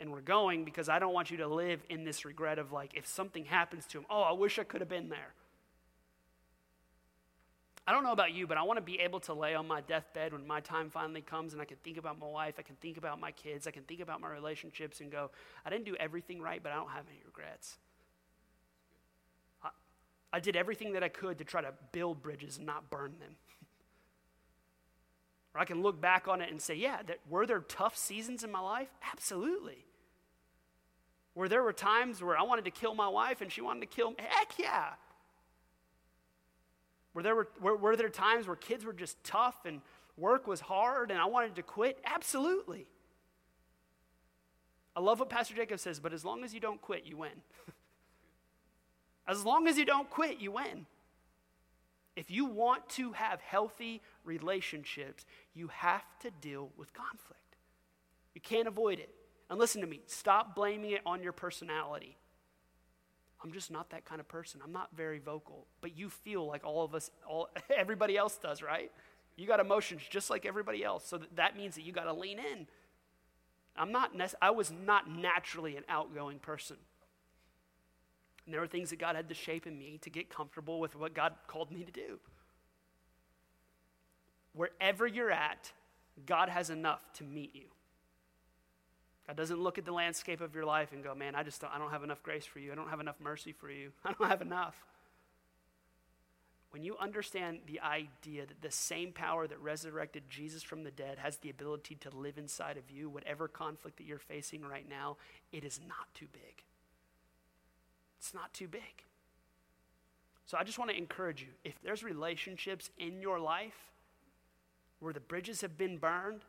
And 0.00 0.12
we're 0.12 0.20
going 0.20 0.64
because 0.64 0.88
I 0.88 0.98
don't 0.98 1.12
want 1.12 1.30
you 1.30 1.38
to 1.38 1.48
live 1.48 1.80
in 1.88 2.04
this 2.04 2.24
regret 2.24 2.58
of 2.58 2.72
like, 2.72 2.94
if 2.94 3.06
something 3.06 3.44
happens 3.44 3.86
to 3.86 3.98
him, 3.98 4.06
oh, 4.08 4.22
I 4.22 4.32
wish 4.32 4.58
I 4.58 4.64
could 4.64 4.80
have 4.80 4.88
been 4.88 5.08
there. 5.08 5.34
I 7.88 7.92
don't 7.92 8.04
know 8.04 8.12
about 8.12 8.34
you, 8.34 8.46
but 8.46 8.58
I 8.58 8.64
want 8.64 8.76
to 8.76 8.82
be 8.82 9.00
able 9.00 9.18
to 9.20 9.32
lay 9.32 9.54
on 9.54 9.66
my 9.66 9.80
deathbed 9.80 10.34
when 10.34 10.46
my 10.46 10.60
time 10.60 10.90
finally 10.90 11.22
comes 11.22 11.54
and 11.54 11.62
I 11.62 11.64
can 11.64 11.78
think 11.78 11.96
about 11.96 12.20
my 12.20 12.26
wife, 12.26 12.56
I 12.58 12.62
can 12.62 12.76
think 12.76 12.98
about 12.98 13.18
my 13.18 13.32
kids, 13.32 13.66
I 13.66 13.70
can 13.70 13.82
think 13.84 14.00
about 14.00 14.20
my 14.20 14.28
relationships 14.28 15.00
and 15.00 15.10
go, 15.10 15.30
I 15.64 15.70
didn't 15.70 15.86
do 15.86 15.96
everything 15.98 16.42
right, 16.42 16.62
but 16.62 16.70
I 16.70 16.74
don't 16.74 16.90
have 16.90 17.06
any 17.08 17.22
regrets. 17.24 17.78
I, 20.30 20.40
did 20.40 20.54
everything 20.54 20.92
that 20.92 21.02
I 21.02 21.08
could 21.08 21.38
to 21.38 21.44
try 21.44 21.62
to 21.62 21.72
build 21.92 22.22
bridges 22.22 22.58
and 22.58 22.66
not 22.66 22.90
burn 22.90 23.14
them. 23.20 23.36
or 25.54 25.62
I 25.62 25.64
can 25.64 25.80
look 25.80 25.98
back 25.98 26.28
on 26.28 26.42
it 26.42 26.50
and 26.50 26.60
say, 26.60 26.74
yeah, 26.74 27.02
that, 27.06 27.20
were 27.26 27.46
there 27.46 27.60
tough 27.60 27.96
seasons 27.96 28.44
in 28.44 28.52
my 28.52 28.60
life? 28.60 28.90
Absolutely. 29.10 29.86
Where 31.38 31.48
there 31.48 31.62
were 31.62 31.72
times 31.72 32.20
where 32.20 32.36
I 32.36 32.42
wanted 32.42 32.64
to 32.64 32.72
kill 32.72 32.96
my 32.96 33.06
wife 33.06 33.42
and 33.42 33.52
she 33.52 33.60
wanted 33.60 33.82
to 33.82 33.86
kill 33.86 34.10
me? 34.10 34.16
Heck 34.18 34.58
yeah. 34.58 34.94
Were 37.14 37.22
there, 37.22 37.36
were, 37.60 37.76
were, 37.76 37.94
there 37.94 38.08
times 38.08 38.48
where 38.48 38.56
kids 38.56 38.84
were 38.84 38.92
just 38.92 39.22
tough 39.22 39.64
and 39.64 39.80
work 40.16 40.48
was 40.48 40.58
hard 40.58 41.12
and 41.12 41.20
I 41.20 41.26
wanted 41.26 41.54
to 41.54 41.62
quit? 41.62 42.00
Absolutely. 42.04 42.88
I 44.96 45.00
love 45.00 45.20
what 45.20 45.30
Pastor 45.30 45.54
Jacob 45.54 45.78
says, 45.78 46.00
but 46.00 46.12
as 46.12 46.24
long 46.24 46.42
as 46.42 46.52
you 46.52 46.58
don't 46.58 46.80
quit, 46.80 47.06
you 47.06 47.16
win. 47.16 47.30
As 49.28 49.44
long 49.44 49.68
as 49.68 49.78
you 49.78 49.84
don't 49.84 50.10
quit, 50.10 50.40
you 50.40 50.50
win. 50.50 50.86
If 52.16 52.32
you 52.32 52.46
want 52.46 52.88
to 52.90 53.12
have 53.12 53.40
healthy 53.42 54.00
relationships, 54.24 55.24
you 55.54 55.68
have 55.68 56.02
to 56.22 56.32
deal 56.40 56.70
with 56.76 56.92
conflict. 56.94 57.56
You 58.34 58.40
can't 58.40 58.66
avoid 58.66 58.98
it. 58.98 59.14
And 59.50 59.58
listen 59.58 59.80
to 59.80 59.86
me, 59.86 60.00
stop 60.06 60.54
blaming 60.54 60.90
it 60.90 61.00
on 61.06 61.22
your 61.22 61.32
personality. 61.32 62.16
I'm 63.42 63.52
just 63.52 63.70
not 63.70 63.90
that 63.90 64.04
kind 64.04 64.20
of 64.20 64.28
person. 64.28 64.60
I'm 64.64 64.72
not 64.72 64.88
very 64.96 65.18
vocal, 65.18 65.66
but 65.80 65.96
you 65.96 66.10
feel 66.10 66.46
like 66.46 66.64
all 66.64 66.84
of 66.84 66.94
us, 66.94 67.10
all, 67.26 67.48
everybody 67.76 68.16
else 68.16 68.36
does, 68.36 68.62
right? 68.62 68.90
You 69.36 69.46
got 69.46 69.60
emotions 69.60 70.02
just 70.10 70.30
like 70.30 70.44
everybody 70.44 70.82
else. 70.82 71.06
So 71.06 71.20
that 71.36 71.56
means 71.56 71.76
that 71.76 71.82
you 71.82 71.92
got 71.92 72.04
to 72.04 72.12
lean 72.12 72.38
in. 72.38 72.66
I'm 73.76 73.92
not, 73.92 74.10
I 74.42 74.50
was 74.50 74.72
not 74.72 75.08
naturally 75.08 75.76
an 75.76 75.84
outgoing 75.88 76.40
person. 76.40 76.76
And 78.44 78.52
there 78.52 78.60
were 78.60 78.66
things 78.66 78.90
that 78.90 78.98
God 78.98 79.14
had 79.14 79.28
to 79.28 79.34
shape 79.34 79.66
in 79.66 79.78
me 79.78 79.98
to 80.02 80.10
get 80.10 80.30
comfortable 80.30 80.80
with 80.80 80.96
what 80.96 81.14
God 81.14 81.34
called 81.46 81.70
me 81.70 81.84
to 81.84 81.92
do. 81.92 82.18
Wherever 84.52 85.06
you're 85.06 85.30
at, 85.30 85.70
God 86.26 86.48
has 86.48 86.70
enough 86.70 87.12
to 87.14 87.24
meet 87.24 87.54
you. 87.54 87.66
God 89.28 89.36
doesn't 89.36 89.60
look 89.60 89.76
at 89.76 89.84
the 89.84 89.92
landscape 89.92 90.40
of 90.40 90.54
your 90.54 90.64
life 90.64 90.92
and 90.92 91.04
go, 91.04 91.14
man, 91.14 91.34
I 91.34 91.42
just 91.42 91.60
don't, 91.60 91.72
I 91.72 91.78
don't 91.78 91.90
have 91.90 92.02
enough 92.02 92.22
grace 92.22 92.46
for 92.46 92.60
you. 92.60 92.72
I 92.72 92.74
don't 92.74 92.88
have 92.88 92.98
enough 92.98 93.20
mercy 93.20 93.52
for 93.52 93.70
you. 93.70 93.92
I 94.04 94.14
don't 94.18 94.28
have 94.28 94.40
enough. 94.40 94.82
When 96.70 96.82
you 96.82 96.96
understand 96.98 97.60
the 97.66 97.80
idea 97.80 98.46
that 98.46 98.62
the 98.62 98.70
same 98.70 99.12
power 99.12 99.46
that 99.46 99.60
resurrected 99.60 100.24
Jesus 100.30 100.62
from 100.62 100.82
the 100.82 100.90
dead 100.90 101.18
has 101.18 101.36
the 101.36 101.50
ability 101.50 101.96
to 101.96 102.16
live 102.16 102.38
inside 102.38 102.78
of 102.78 102.90
you, 102.90 103.10
whatever 103.10 103.48
conflict 103.48 103.98
that 103.98 104.06
you're 104.06 104.18
facing 104.18 104.62
right 104.62 104.88
now, 104.88 105.18
it 105.52 105.62
is 105.62 105.78
not 105.86 106.12
too 106.14 106.26
big. 106.32 106.62
It's 108.18 108.32
not 108.32 108.52
too 108.54 108.68
big. 108.68 109.04
So 110.46 110.56
I 110.58 110.64
just 110.64 110.78
want 110.78 110.90
to 110.90 110.96
encourage 110.96 111.42
you 111.42 111.48
if 111.64 111.74
there's 111.82 112.02
relationships 112.02 112.90
in 112.98 113.20
your 113.20 113.38
life 113.38 113.92
where 115.00 115.12
the 115.12 115.20
bridges 115.20 115.60
have 115.60 115.76
been 115.76 115.98
burned, 115.98 116.40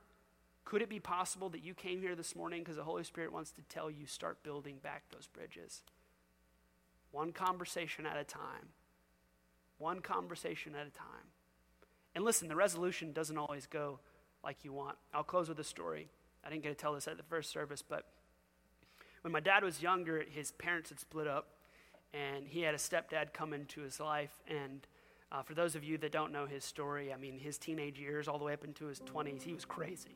could 0.70 0.84
it 0.84 0.90
be 0.90 1.00
possible 1.00 1.50
that 1.50 1.64
you 1.64 1.74
came 1.74 2.00
here 2.00 2.14
this 2.14 2.36
morning 2.36 2.62
because 2.62 2.76
the 2.76 2.84
Holy 2.84 3.04
Spirit 3.04 3.34
wants 3.34 3.50
to 3.50 3.64
tell 3.64 3.90
you 3.90 4.06
start 4.06 4.44
building 4.44 4.78
back 4.84 5.02
those 5.12 5.26
bridges? 5.26 5.82
One 7.10 7.32
conversation 7.32 8.06
at 8.06 8.16
a 8.18 8.24
time. 8.24 8.70
One 9.80 10.00
conversation 10.00 10.76
at 10.76 10.86
a 10.86 10.92
time. 10.92 11.34
And 12.14 12.24
listen, 12.24 12.48
the 12.48 12.56
resolution 12.56 13.14
doesn't 13.14 13.36
always 13.36 13.66
go 13.66 13.98
like 14.44 14.58
you 14.64 14.72
want. 14.72 14.96
I'll 15.12 15.24
close 15.24 15.50
with 15.50 15.58
a 15.58 15.64
story. 15.64 16.08
I 16.46 16.52
didn't 16.52 16.62
get 16.62 16.70
to 16.70 16.76
tell 16.76 16.94
this 16.94 17.08
at 17.08 17.18
the 17.18 17.24
first 17.24 17.50
service, 17.50 17.82
but 17.82 18.06
when 19.22 19.34
my 19.34 19.40
dad 19.40 19.64
was 19.64 19.82
younger, 19.82 20.24
his 20.30 20.52
parents 20.52 20.90
had 20.90 21.00
split 21.00 21.26
up, 21.26 21.48
and 22.14 22.48
he 22.48 22.62
had 22.62 22.76
a 22.76 22.78
stepdad 22.78 23.34
come 23.34 23.54
into 23.54 23.82
his 23.82 24.00
life. 24.00 24.44
And 24.48 24.86
uh, 25.32 25.42
for 25.42 25.56
those 25.56 25.74
of 25.74 25.84
you 25.84 25.98
that 25.98 26.12
don't 26.12 26.32
know 26.32 26.46
his 26.46 26.64
story, 26.64 27.12
I 27.12 27.18
mean, 27.18 27.40
his 27.40 27.58
teenage 27.58 27.98
years 27.98 28.28
all 28.28 28.38
the 28.38 28.46
way 28.46 28.54
up 28.54 28.64
into 28.64 28.86
his 28.86 29.00
20s, 29.00 29.42
he 29.42 29.56
was 29.56 29.66
crazy 29.66 30.16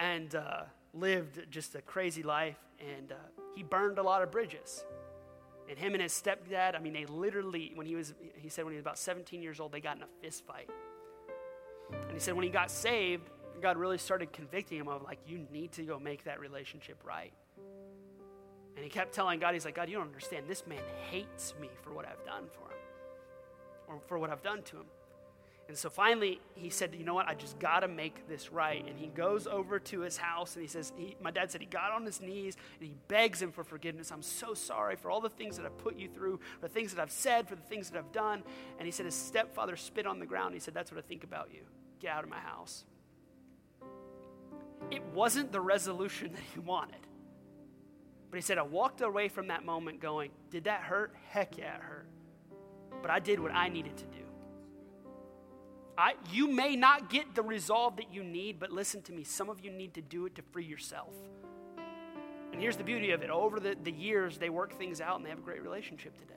and 0.00 0.34
uh, 0.34 0.62
lived 0.94 1.46
just 1.50 1.74
a 1.76 1.82
crazy 1.82 2.22
life. 2.22 2.56
And 2.80 3.12
uh, 3.12 3.16
he 3.54 3.62
burned 3.62 3.98
a 3.98 4.02
lot 4.02 4.22
of 4.22 4.32
bridges. 4.32 4.84
And 5.68 5.78
him 5.78 5.92
and 5.92 6.02
his 6.02 6.12
stepdad, 6.12 6.74
I 6.74 6.80
mean, 6.80 6.94
they 6.94 7.06
literally, 7.06 7.70
when 7.74 7.86
he 7.86 7.94
was, 7.94 8.14
he 8.34 8.48
said 8.48 8.64
when 8.64 8.72
he 8.72 8.76
was 8.76 8.82
about 8.82 8.98
17 8.98 9.40
years 9.40 9.60
old, 9.60 9.70
they 9.70 9.80
got 9.80 9.96
in 9.96 10.02
a 10.02 10.08
fist 10.20 10.44
fight. 10.44 10.68
And 11.92 12.12
he 12.12 12.18
said 12.18 12.34
when 12.34 12.44
he 12.44 12.50
got 12.50 12.70
saved, 12.70 13.30
God 13.60 13.76
really 13.76 13.98
started 13.98 14.32
convicting 14.32 14.78
him 14.78 14.88
of 14.88 15.02
like, 15.02 15.18
you 15.26 15.46
need 15.52 15.70
to 15.72 15.82
go 15.82 15.98
make 15.98 16.24
that 16.24 16.40
relationship 16.40 16.96
right. 17.04 17.32
And 18.74 18.84
he 18.84 18.90
kept 18.90 19.12
telling 19.12 19.38
God, 19.38 19.54
he's 19.54 19.64
like, 19.64 19.74
God, 19.74 19.88
you 19.88 19.96
don't 19.96 20.06
understand. 20.06 20.46
This 20.48 20.66
man 20.66 20.80
hates 21.10 21.54
me 21.60 21.68
for 21.82 21.92
what 21.92 22.06
I've 22.06 22.24
done 22.24 22.44
for 22.50 22.64
him 22.72 22.78
or 23.86 24.00
for 24.06 24.18
what 24.18 24.30
I've 24.30 24.42
done 24.42 24.62
to 24.62 24.78
him. 24.78 24.86
And 25.70 25.78
so 25.78 25.88
finally, 25.88 26.40
he 26.56 26.68
said, 26.68 26.96
You 26.98 27.04
know 27.04 27.14
what? 27.14 27.28
I 27.28 27.34
just 27.34 27.60
got 27.60 27.80
to 27.80 27.88
make 27.88 28.26
this 28.26 28.50
right. 28.50 28.84
And 28.84 28.98
he 28.98 29.06
goes 29.06 29.46
over 29.46 29.78
to 29.78 30.00
his 30.00 30.16
house 30.16 30.56
and 30.56 30.62
he 30.62 30.66
says, 30.66 30.92
he, 30.96 31.14
My 31.22 31.30
dad 31.30 31.48
said 31.48 31.60
he 31.60 31.66
got 31.68 31.92
on 31.92 32.04
his 32.04 32.20
knees 32.20 32.56
and 32.80 32.88
he 32.88 32.94
begs 33.06 33.40
him 33.40 33.52
for 33.52 33.62
forgiveness. 33.62 34.10
I'm 34.10 34.20
so 34.20 34.52
sorry 34.52 34.96
for 34.96 35.12
all 35.12 35.20
the 35.20 35.28
things 35.30 35.56
that 35.58 35.64
I've 35.64 35.78
put 35.78 35.96
you 35.96 36.08
through, 36.08 36.40
for 36.58 36.66
the 36.66 36.74
things 36.74 36.92
that 36.92 37.00
I've 37.00 37.12
said, 37.12 37.48
for 37.48 37.54
the 37.54 37.62
things 37.62 37.88
that 37.88 37.98
I've 38.00 38.10
done. 38.10 38.42
And 38.78 38.86
he 38.86 38.90
said, 38.90 39.06
His 39.06 39.14
stepfather 39.14 39.76
spit 39.76 40.08
on 40.08 40.18
the 40.18 40.26
ground. 40.26 40.54
He 40.54 40.60
said, 40.60 40.74
That's 40.74 40.90
what 40.90 40.98
I 40.98 41.06
think 41.06 41.22
about 41.22 41.50
you. 41.54 41.60
Get 42.00 42.10
out 42.10 42.24
of 42.24 42.30
my 42.30 42.40
house. 42.40 42.84
It 44.90 45.04
wasn't 45.14 45.52
the 45.52 45.60
resolution 45.60 46.32
that 46.32 46.42
he 46.52 46.58
wanted. 46.58 47.06
But 48.28 48.38
he 48.38 48.42
said, 48.42 48.58
I 48.58 48.62
walked 48.62 49.02
away 49.02 49.28
from 49.28 49.46
that 49.46 49.64
moment 49.64 50.00
going, 50.00 50.32
Did 50.50 50.64
that 50.64 50.80
hurt? 50.80 51.14
Heck 51.28 51.58
yeah, 51.58 51.76
it 51.76 51.82
hurt. 51.82 52.08
But 53.02 53.12
I 53.12 53.20
did 53.20 53.38
what 53.38 53.54
I 53.54 53.68
needed 53.68 53.96
to 53.98 54.04
do. 54.06 54.29
I, 56.00 56.14
you 56.32 56.48
may 56.48 56.76
not 56.76 57.10
get 57.10 57.34
the 57.34 57.42
resolve 57.42 57.96
that 57.96 58.12
you 58.12 58.24
need, 58.24 58.58
but 58.58 58.72
listen 58.72 59.02
to 59.02 59.12
me. 59.12 59.22
Some 59.22 59.50
of 59.50 59.60
you 59.62 59.70
need 59.70 59.94
to 59.94 60.00
do 60.00 60.24
it 60.24 60.34
to 60.36 60.42
free 60.42 60.64
yourself. 60.64 61.12
And 62.52 62.60
here's 62.60 62.76
the 62.76 62.84
beauty 62.84 63.10
of 63.10 63.22
it 63.22 63.28
over 63.30 63.60
the, 63.60 63.76
the 63.82 63.92
years, 63.92 64.38
they 64.38 64.48
work 64.48 64.72
things 64.72 65.00
out 65.00 65.16
and 65.16 65.24
they 65.24 65.30
have 65.30 65.38
a 65.38 65.42
great 65.42 65.62
relationship 65.62 66.18
today. 66.18 66.34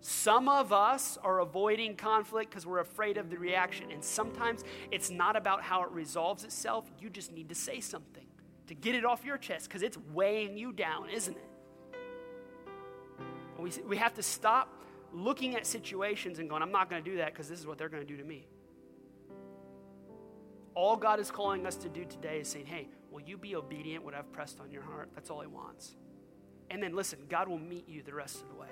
Some 0.00 0.48
of 0.48 0.72
us 0.72 1.16
are 1.22 1.40
avoiding 1.40 1.94
conflict 1.94 2.50
because 2.50 2.66
we're 2.66 2.80
afraid 2.80 3.18
of 3.18 3.30
the 3.30 3.38
reaction. 3.38 3.92
And 3.92 4.02
sometimes 4.02 4.64
it's 4.90 5.10
not 5.10 5.36
about 5.36 5.62
how 5.62 5.82
it 5.82 5.90
resolves 5.90 6.42
itself. 6.42 6.90
You 6.98 7.08
just 7.08 7.32
need 7.32 7.50
to 7.50 7.54
say 7.54 7.80
something 7.80 8.26
to 8.66 8.74
get 8.74 8.94
it 8.94 9.04
off 9.04 9.24
your 9.24 9.38
chest 9.38 9.68
because 9.68 9.82
it's 9.82 9.98
weighing 10.12 10.56
you 10.56 10.72
down, 10.72 11.08
isn't 11.10 11.36
it? 11.36 11.50
We, 13.58 13.70
we 13.86 13.96
have 13.98 14.14
to 14.14 14.22
stop 14.22 14.79
looking 15.12 15.56
at 15.56 15.66
situations 15.66 16.38
and 16.38 16.48
going, 16.48 16.62
I'm 16.62 16.72
not 16.72 16.90
going 16.90 17.02
to 17.02 17.10
do 17.10 17.16
that 17.18 17.32
because 17.32 17.48
this 17.48 17.58
is 17.58 17.66
what 17.66 17.78
they're 17.78 17.88
going 17.88 18.06
to 18.06 18.08
do 18.08 18.16
to 18.16 18.24
me. 18.24 18.46
All 20.74 20.96
God 20.96 21.20
is 21.20 21.30
calling 21.30 21.66
us 21.66 21.76
to 21.76 21.88
do 21.88 22.04
today 22.04 22.40
is 22.40 22.48
saying, 22.48 22.66
hey, 22.66 22.88
will 23.10 23.22
you 23.22 23.36
be 23.36 23.56
obedient 23.56 24.04
what 24.04 24.14
I've 24.14 24.32
pressed 24.32 24.60
on 24.60 24.70
your 24.70 24.82
heart? 24.82 25.10
That's 25.14 25.30
all 25.30 25.40
He 25.40 25.46
wants. 25.46 25.96
And 26.70 26.82
then 26.82 26.94
listen, 26.94 27.18
God 27.28 27.48
will 27.48 27.58
meet 27.58 27.88
you 27.88 28.02
the 28.02 28.14
rest 28.14 28.42
of 28.42 28.48
the 28.48 28.54
way. 28.54 28.68